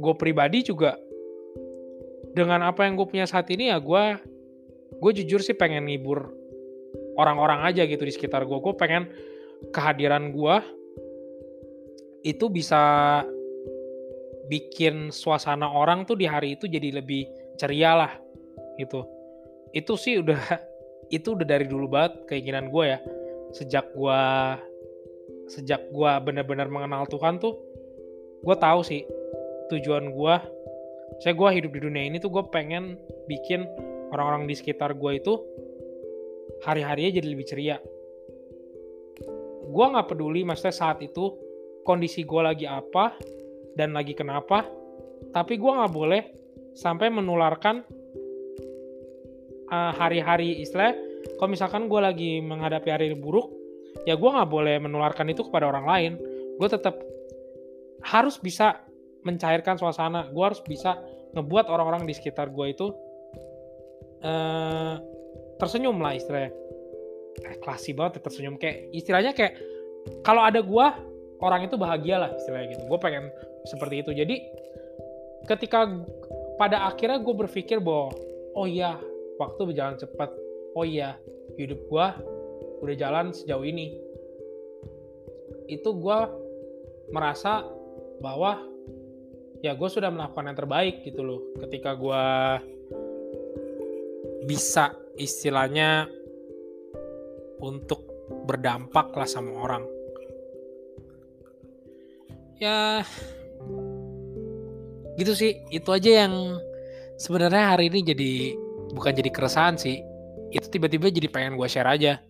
gue 0.00 0.14
pribadi 0.16 0.64
juga 0.64 0.96
dengan 2.32 2.64
apa 2.64 2.88
yang 2.88 2.96
gue 2.96 3.04
punya 3.04 3.26
saat 3.28 3.50
ini 3.52 3.68
ya 3.68 3.76
gue 3.82 4.04
gue 4.98 5.12
jujur 5.22 5.44
sih 5.44 5.52
pengen 5.52 5.84
ngibur 5.86 6.37
orang-orang 7.18 7.66
aja 7.66 7.82
gitu 7.84 8.06
di 8.06 8.14
sekitar 8.14 8.46
gue 8.46 8.58
gue 8.62 8.74
pengen 8.78 9.10
kehadiran 9.74 10.30
gue 10.30 10.56
itu 12.22 12.46
bisa 12.50 13.22
bikin 14.48 15.12
suasana 15.12 15.68
orang 15.68 16.08
tuh 16.08 16.16
di 16.16 16.24
hari 16.24 16.56
itu 16.56 16.64
jadi 16.66 17.02
lebih 17.02 17.28
ceria 17.60 17.92
lah 17.94 18.12
gitu. 18.80 19.04
Itu 19.76 19.94
sih 20.00 20.24
udah 20.24 20.40
itu 21.16 21.36
udah 21.36 21.46
dari 21.46 21.68
dulu 21.68 21.90
banget 21.90 22.24
keinginan 22.30 22.72
gue 22.72 22.84
ya. 22.96 22.98
Sejak 23.52 23.92
gue 23.92 24.20
sejak 25.48 25.88
gue 25.88 26.10
benar-benar 26.24 26.68
mengenal 26.68 27.08
Tuhan 27.08 27.40
tuh 27.40 27.56
gue 28.44 28.56
tahu 28.60 28.80
sih 28.84 29.02
tujuan 29.72 30.12
gue 30.12 30.34
saya 31.24 31.32
gue 31.32 31.48
hidup 31.56 31.72
di 31.72 31.80
dunia 31.80 32.04
ini 32.04 32.20
tuh 32.20 32.28
gue 32.28 32.44
pengen 32.52 33.00
bikin 33.26 33.64
orang-orang 34.12 34.44
di 34.44 34.54
sekitar 34.54 34.92
gue 34.92 35.12
itu 35.16 35.40
hari-harinya 36.64 37.20
jadi 37.20 37.28
lebih 37.28 37.46
ceria. 37.46 37.76
Gue 39.68 39.84
nggak 39.84 40.08
peduli 40.08 40.42
maksudnya 40.42 40.74
saat 40.74 40.98
itu 41.04 41.36
kondisi 41.84 42.24
gue 42.24 42.42
lagi 42.42 42.66
apa 42.68 43.16
dan 43.76 43.96
lagi 43.96 44.12
kenapa 44.12 44.64
tapi 45.32 45.56
gue 45.56 45.72
nggak 45.72 45.92
boleh 45.92 46.22
sampai 46.72 47.08
menularkan 47.12 47.84
uh, 49.68 49.92
hari-hari 49.96 50.62
istilah 50.62 50.94
kalau 51.36 51.50
misalkan 51.52 51.90
gue 51.90 52.00
lagi 52.00 52.30
menghadapi 52.40 52.88
hari 52.88 53.06
buruk 53.12 53.52
ya 54.06 54.16
gue 54.16 54.30
nggak 54.30 54.48
boleh 54.48 54.76
menularkan 54.80 55.28
itu 55.28 55.44
kepada 55.48 55.68
orang 55.68 55.86
lain. 55.86 56.12
Gue 56.58 56.68
tetap 56.68 56.98
harus 58.02 58.38
bisa 58.38 58.82
mencairkan 59.26 59.76
suasana 59.76 60.30
gue 60.30 60.44
harus 60.44 60.62
bisa 60.62 60.96
ngebuat 61.34 61.68
orang-orang 61.68 62.06
di 62.08 62.14
sekitar 62.14 62.48
gue 62.48 62.66
itu 62.72 62.86
uh, 64.24 64.96
tersenyum 65.58 65.98
lah 65.98 66.14
istilahnya. 66.14 66.54
Eh, 67.38 67.56
klasi 67.62 67.94
banget 67.94 68.18
ya 68.18 68.20
tersenyum. 68.24 68.54
Kayak 68.58 68.76
istilahnya 68.94 69.32
kayak 69.34 69.54
kalau 70.24 70.42
ada 70.42 70.62
gua 70.62 70.96
orang 71.38 71.66
itu 71.66 71.78
bahagia 71.78 72.18
lah 72.22 72.30
istilahnya 72.34 72.74
gitu. 72.74 72.82
Gue 72.86 72.98
pengen 72.98 73.30
seperti 73.68 74.02
itu. 74.02 74.10
Jadi 74.14 74.36
ketika 75.46 75.86
pada 76.58 76.90
akhirnya 76.90 77.22
gue 77.22 77.34
berpikir 77.46 77.78
bahwa 77.78 78.10
oh 78.58 78.66
iya 78.66 78.98
waktu 79.38 79.60
berjalan 79.68 79.98
cepat. 79.98 80.30
Oh 80.74 80.86
iya 80.86 81.18
hidup 81.58 81.78
gua 81.90 82.18
udah 82.82 82.94
jalan 82.94 83.34
sejauh 83.34 83.66
ini. 83.66 83.98
Itu 85.68 85.94
gua 85.94 86.30
merasa 87.12 87.64
bahwa 88.18 88.60
ya 89.62 89.74
gue 89.74 89.88
sudah 89.90 90.10
melakukan 90.10 90.50
yang 90.50 90.58
terbaik 90.58 91.06
gitu 91.06 91.22
loh. 91.22 91.40
Ketika 91.58 91.94
gue 91.98 92.24
bisa 94.46 94.94
istilahnya 95.18 96.06
untuk 97.58 98.06
berdampak 98.46 99.12
lah 99.12 99.28
sama 99.28 99.52
orang. 99.58 99.84
Ya 102.58 103.02
gitu 105.18 105.34
sih. 105.34 105.62
Itu 105.74 105.90
aja 105.90 106.26
yang 106.26 106.62
sebenarnya 107.18 107.74
hari 107.76 107.90
ini 107.90 108.00
jadi 108.06 108.32
bukan 108.94 109.12
jadi 109.14 109.30
keresahan 109.34 109.76
sih. 109.76 110.00
Itu 110.54 110.70
tiba-tiba 110.70 111.10
jadi 111.10 111.28
pengen 111.28 111.58
gue 111.58 111.68
share 111.68 111.90
aja. 111.90 112.22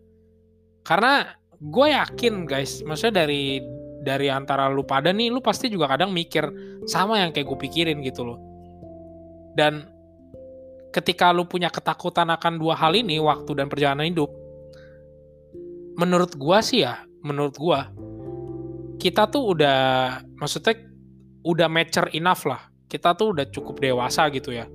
Karena 0.83 1.29
gue 1.59 1.87
yakin 1.92 2.48
guys 2.48 2.81
maksudnya 2.87 3.27
dari 3.27 3.61
dari 3.98 4.31
antara 4.31 4.70
lu 4.70 4.87
pada 4.87 5.11
nih 5.11 5.29
lu 5.29 5.42
pasti 5.42 5.66
juga 5.66 5.90
kadang 5.90 6.14
mikir 6.14 6.46
sama 6.87 7.18
yang 7.18 7.35
kayak 7.35 7.46
gue 7.51 7.59
pikirin 7.68 8.01
gitu 8.01 8.24
loh. 8.24 8.38
Dan 9.59 9.97
ketika 10.90 11.31
lu 11.33 11.44
punya 11.44 11.68
ketakutan 11.68 12.33
akan 12.33 12.57
dua 12.57 12.74
hal 12.77 12.96
ini 12.96 13.20
waktu 13.20 13.53
dan 13.53 13.68
perjalanan 13.68 14.09
hidup 14.09 14.31
menurut 15.98 16.33
gue 16.35 16.59
sih 16.64 16.87
ya 16.87 17.03
menurut 17.20 17.55
gue 17.59 17.81
kita 18.98 19.31
tuh 19.31 19.55
udah 19.55 19.79
maksudnya 20.37 20.74
udah 21.46 21.70
mature 21.70 22.11
enough 22.12 22.44
lah. 22.44 22.66
Kita 22.88 23.14
tuh 23.14 23.37
udah 23.37 23.46
cukup 23.48 23.79
dewasa 23.79 24.27
gitu 24.35 24.51
ya 24.51 24.66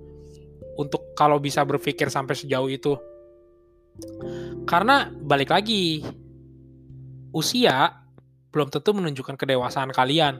untuk 0.79 1.13
kalau 1.13 1.37
bisa 1.37 1.61
berpikir 1.67 2.07
sampai 2.07 2.33
sejauh 2.33 2.71
itu. 2.71 2.93
Karena 4.65 5.11
balik 5.11 5.53
lagi 5.53 6.01
usia 7.35 7.93
belum 8.53 8.69
tentu 8.69 8.93
menunjukkan 8.95 9.37
kedewasaan 9.37 9.91
kalian 9.91 10.39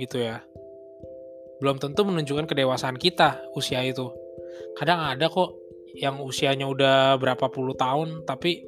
gitu 0.00 0.20
ya. 0.20 0.42
Belum 1.62 1.76
tentu 1.78 2.02
menunjukkan 2.04 2.48
kedewasaan 2.48 2.96
kita 2.96 3.40
usia 3.54 3.84
itu 3.84 4.10
kadang 4.78 5.00
ada 5.02 5.26
kok 5.28 5.56
yang 5.96 6.20
usianya 6.22 6.68
udah 6.68 7.16
berapa 7.18 7.48
puluh 7.50 7.74
tahun 7.74 8.22
tapi 8.28 8.62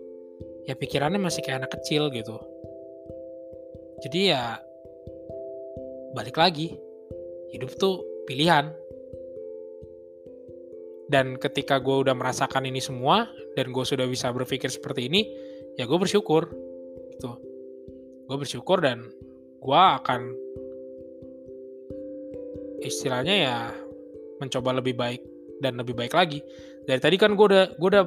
ya 0.64 0.74
pikirannya 0.74 1.20
masih 1.20 1.44
kayak 1.44 1.66
anak 1.66 1.72
kecil 1.78 2.08
gitu 2.10 2.36
jadi 4.00 4.20
ya 4.34 4.44
balik 6.16 6.40
lagi 6.40 6.74
hidup 7.50 7.74
tuh 7.76 8.02
pilihan. 8.24 8.70
Dan 11.10 11.34
ketika 11.42 11.82
gue 11.82 12.06
udah 12.06 12.14
merasakan 12.14 12.70
ini 12.70 12.78
semua 12.78 13.26
dan 13.58 13.74
gue 13.74 13.82
sudah 13.82 14.06
bisa 14.06 14.30
berpikir 14.30 14.70
seperti 14.70 15.10
ini, 15.10 15.26
ya 15.74 15.90
gue 15.90 15.98
bersyukur. 15.98 16.46
Gitu. 17.18 17.30
Gue 18.30 18.36
bersyukur 18.38 18.78
dan 18.78 19.10
gue 19.58 19.80
akan 20.00 20.30
istilahnya 22.80 23.34
ya 23.34 23.56
mencoba 24.38 24.78
lebih 24.78 24.94
baik 24.96 25.20
dan 25.60 25.76
lebih 25.76 25.94
baik 25.94 26.16
lagi. 26.16 26.40
Dari 26.88 26.98
tadi 26.98 27.16
kan 27.20 27.36
gue 27.36 27.46
udah 27.46 27.64
gue 27.76 27.88
udah 27.92 28.04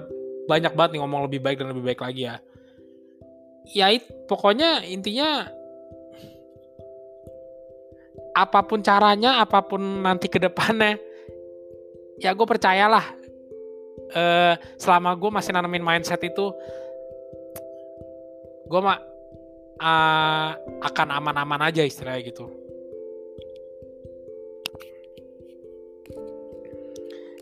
banyak 0.49 0.73
banget 0.75 0.91
nih 0.97 1.01
ngomong 1.05 1.29
lebih 1.29 1.39
baik 1.39 1.61
dan 1.61 1.71
lebih 1.71 1.85
baik 1.85 2.01
lagi 2.03 2.27
ya. 2.27 2.35
Ya 3.71 3.87
it, 3.95 4.03
pokoknya 4.27 4.83
intinya 4.83 5.47
apa 8.35 8.59
pun 8.65 8.83
caranya, 8.83 9.39
apa 9.39 9.63
pun 9.63 10.03
nanti 10.03 10.27
ke 10.27 10.41
depannya, 10.41 10.99
ya 12.19 12.33
gue 12.33 12.47
percayalah. 12.49 13.05
Uh, 14.13 14.53
selama 14.77 15.17
gue 15.17 15.29
masih 15.31 15.53
nanamin 15.53 15.81
mindset 15.81 16.21
itu, 16.21 16.53
gue 18.67 18.79
mah 18.81 18.99
uh, 19.79 20.49
akan 20.81 21.07
aman-aman 21.17 21.71
aja 21.71 21.85
istilahnya 21.85 22.29
gitu. 22.29 22.62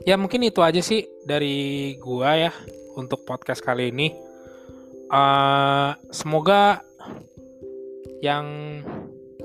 Ya 0.02 0.18
mungkin 0.18 0.42
itu 0.42 0.66
aja 0.66 0.82
sih 0.82 1.06
dari 1.30 1.94
gua 2.02 2.34
ya 2.34 2.52
untuk 2.98 3.22
podcast 3.22 3.62
kali 3.62 3.94
ini. 3.94 4.10
Uh, 5.14 5.94
semoga 6.10 6.82
yang 8.26 8.46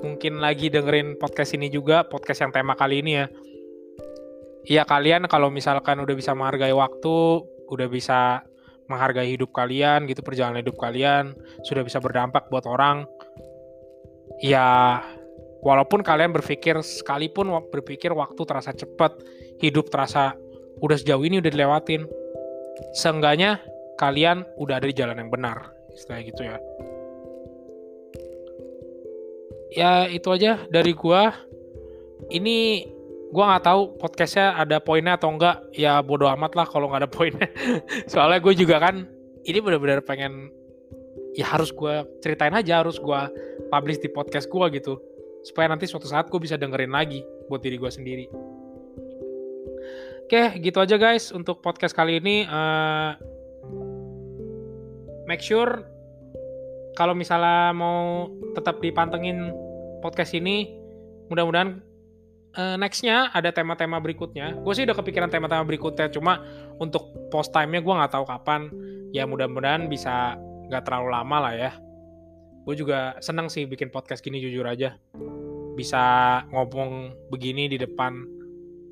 mungkin 0.01 0.41
lagi 0.41 0.73
dengerin 0.73 1.21
podcast 1.21 1.53
ini 1.53 1.69
juga, 1.69 2.09
podcast 2.09 2.41
yang 2.41 2.49
tema 2.49 2.73
kali 2.73 3.05
ini 3.05 3.11
ya. 3.21 3.25
Iya 4.67 4.83
kalian 4.89 5.29
kalau 5.29 5.53
misalkan 5.53 6.01
udah 6.01 6.15
bisa 6.17 6.33
menghargai 6.33 6.73
waktu, 6.73 7.45
udah 7.69 7.87
bisa 7.87 8.41
menghargai 8.89 9.29
hidup 9.37 9.53
kalian 9.53 10.09
gitu, 10.09 10.25
perjalanan 10.25 10.65
hidup 10.65 10.79
kalian, 10.81 11.37
sudah 11.69 11.85
bisa 11.85 12.01
berdampak 12.01 12.49
buat 12.49 12.65
orang. 12.65 13.05
Ya 14.41 15.01
walaupun 15.61 16.01
kalian 16.01 16.33
berpikir 16.33 16.81
sekalipun 16.81 17.53
berpikir 17.69 18.09
waktu 18.09 18.41
terasa 18.41 18.73
cepat, 18.73 19.21
hidup 19.61 19.93
terasa 19.93 20.33
udah 20.81 20.97
sejauh 20.97 21.23
ini 21.25 21.41
udah 21.41 21.51
dilewatin. 21.51 22.05
Seenggaknya 22.93 23.57
kalian 23.97 24.45
udah 24.61 24.77
ada 24.77 24.87
di 24.87 24.95
jalan 24.95 25.17
yang 25.17 25.33
benar, 25.33 25.73
istilah 25.93 26.21
gitu 26.21 26.41
ya. 26.45 26.57
Ya 29.73 29.91
itu 30.07 30.29
aja 30.29 30.61
dari 30.69 30.93
gua. 30.93 31.33
Ini 32.29 32.85
gua 33.33 33.55
nggak 33.55 33.65
tahu 33.65 33.81
podcastnya 33.97 34.57
ada 34.57 34.77
poinnya 34.77 35.17
atau 35.17 35.33
enggak. 35.33 35.65
Ya 35.73 35.97
bodo 36.01 36.29
amat 36.29 36.53
lah 36.53 36.65
kalau 36.69 36.89
nggak 36.89 37.01
ada 37.05 37.11
poinnya. 37.11 37.49
Soalnya 38.11 38.39
gue 38.41 38.53
juga 38.53 38.77
kan 38.77 39.09
ini 39.43 39.57
benar-benar 39.59 40.05
pengen 40.05 40.53
ya 41.37 41.45
harus 41.45 41.69
gue 41.69 42.01
ceritain 42.25 42.53
aja 42.53 42.81
harus 42.81 42.97
gue 42.97 43.21
publish 43.69 44.01
di 44.01 44.09
podcast 44.09 44.49
gue 44.49 44.65
gitu. 44.77 44.97
Supaya 45.45 45.69
nanti 45.69 45.85
suatu 45.89 46.05
saat 46.09 46.29
gue 46.29 46.39
bisa 46.41 46.57
dengerin 46.57 46.93
lagi 46.93 47.21
buat 47.49 47.61
diri 47.61 47.77
gue 47.77 47.91
sendiri 47.91 48.46
oke 50.27 50.59
gitu 50.59 50.77
aja 50.83 50.99
guys 50.99 51.31
untuk 51.31 51.63
podcast 51.63 51.95
kali 51.95 52.19
ini 52.19 52.43
uh, 52.43 53.15
make 55.23 55.39
sure 55.39 55.87
kalau 56.97 57.13
misalnya 57.13 57.77
mau 57.77 58.25
tetap 58.57 58.81
dipantengin 58.81 59.53
podcast 60.01 60.33
ini, 60.33 60.73
mudah-mudahan 61.29 61.77
uh, 62.57 62.73
nextnya 62.81 63.29
ada 63.37 63.53
tema-tema 63.53 64.01
berikutnya. 64.01 64.57
Gue 64.65 64.73
sih 64.73 64.81
udah 64.81 64.97
kepikiran 64.97 65.29
tema-tema 65.29 65.61
berikutnya, 65.61 66.09
cuma 66.09 66.41
untuk 66.81 67.13
post 67.29 67.53
time-nya 67.53 67.85
gue 67.85 67.93
nggak 67.93 68.13
tahu 68.17 68.25
kapan. 68.25 68.73
Ya 69.13 69.29
mudah-mudahan 69.29 69.85
bisa 69.85 70.41
nggak 70.73 70.89
terlalu 70.89 71.13
lama 71.13 71.37
lah 71.37 71.53
ya. 71.53 71.71
Gue 72.65 72.73
juga 72.73 73.13
seneng 73.21 73.45
sih 73.45 73.69
bikin 73.69 73.93
podcast 73.93 74.25
gini 74.25 74.41
jujur 74.41 74.65
aja. 74.65 74.97
Bisa 75.77 76.41
ngomong 76.49 77.13
begini 77.29 77.69
di 77.69 77.77
depan, 77.77 78.25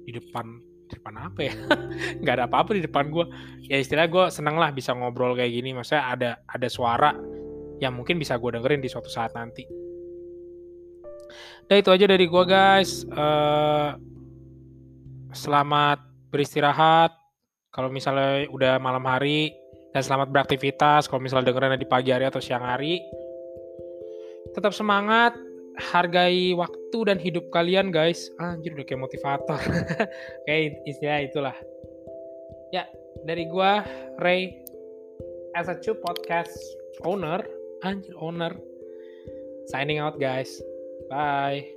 di 0.05 0.13
depan 0.13 0.74
di 0.85 1.01
depan 1.01 1.17
apa 1.17 1.39
ya 1.41 1.53
nggak 2.21 2.33
ada 2.37 2.45
apa-apa 2.45 2.77
di 2.77 2.85
depan 2.85 3.09
gue 3.09 3.25
ya 3.65 3.81
istilah 3.81 4.05
gue 4.05 4.25
seneng 4.29 4.61
lah 4.61 4.69
bisa 4.69 4.93
ngobrol 4.93 5.33
kayak 5.33 5.49
gini 5.49 5.73
maksudnya 5.73 6.03
ada 6.13 6.29
ada 6.45 6.67
suara 6.69 7.13
yang 7.79 7.95
mungkin 7.95 8.15
bisa 8.19 8.39
gue 8.39 8.55
dengerin 8.55 8.79
di 8.79 8.89
suatu 8.91 9.11
saat 9.11 9.35
nanti. 9.35 9.67
Dan 11.65 11.81
itu 11.81 11.89
aja 11.89 12.05
dari 12.05 12.25
gue 12.29 12.43
guys. 12.45 13.03
Uh, 13.09 13.97
selamat 15.33 15.99
beristirahat. 16.29 17.11
Kalau 17.73 17.91
misalnya 17.91 18.47
udah 18.53 18.79
malam 18.79 19.03
hari 19.03 19.51
dan 19.91 20.05
selamat 20.05 20.31
beraktivitas. 20.31 21.11
Kalau 21.11 21.19
misalnya 21.19 21.51
dengerin 21.51 21.81
di 21.81 21.89
pagi 21.89 22.13
hari 22.13 22.29
atau 22.29 22.39
siang 22.39 22.63
hari, 22.63 23.01
tetap 24.55 24.71
semangat. 24.71 25.35
Hargai 25.75 26.55
waktu 26.55 26.97
dan 27.07 27.17
hidup 27.19 27.47
kalian 27.51 27.91
guys. 27.91 28.31
Anjir 28.39 28.75
udah 28.75 28.85
kayak 28.87 29.01
motivator. 29.03 29.59
kayak 30.47 30.79
istilah 30.87 31.19
itulah. 31.23 31.55
Ya 32.71 32.87
dari 33.27 33.47
gue 33.47 33.71
Ray 34.19 34.63
as 35.55 35.67
a 35.71 35.75
two 35.79 35.95
podcast 35.99 36.55
owner 37.03 37.43
Anjir 37.85 38.17
owner. 38.17 38.55
Signing 39.69 40.01
out 40.01 40.17
guys. 40.17 40.61
Bye. 41.09 41.69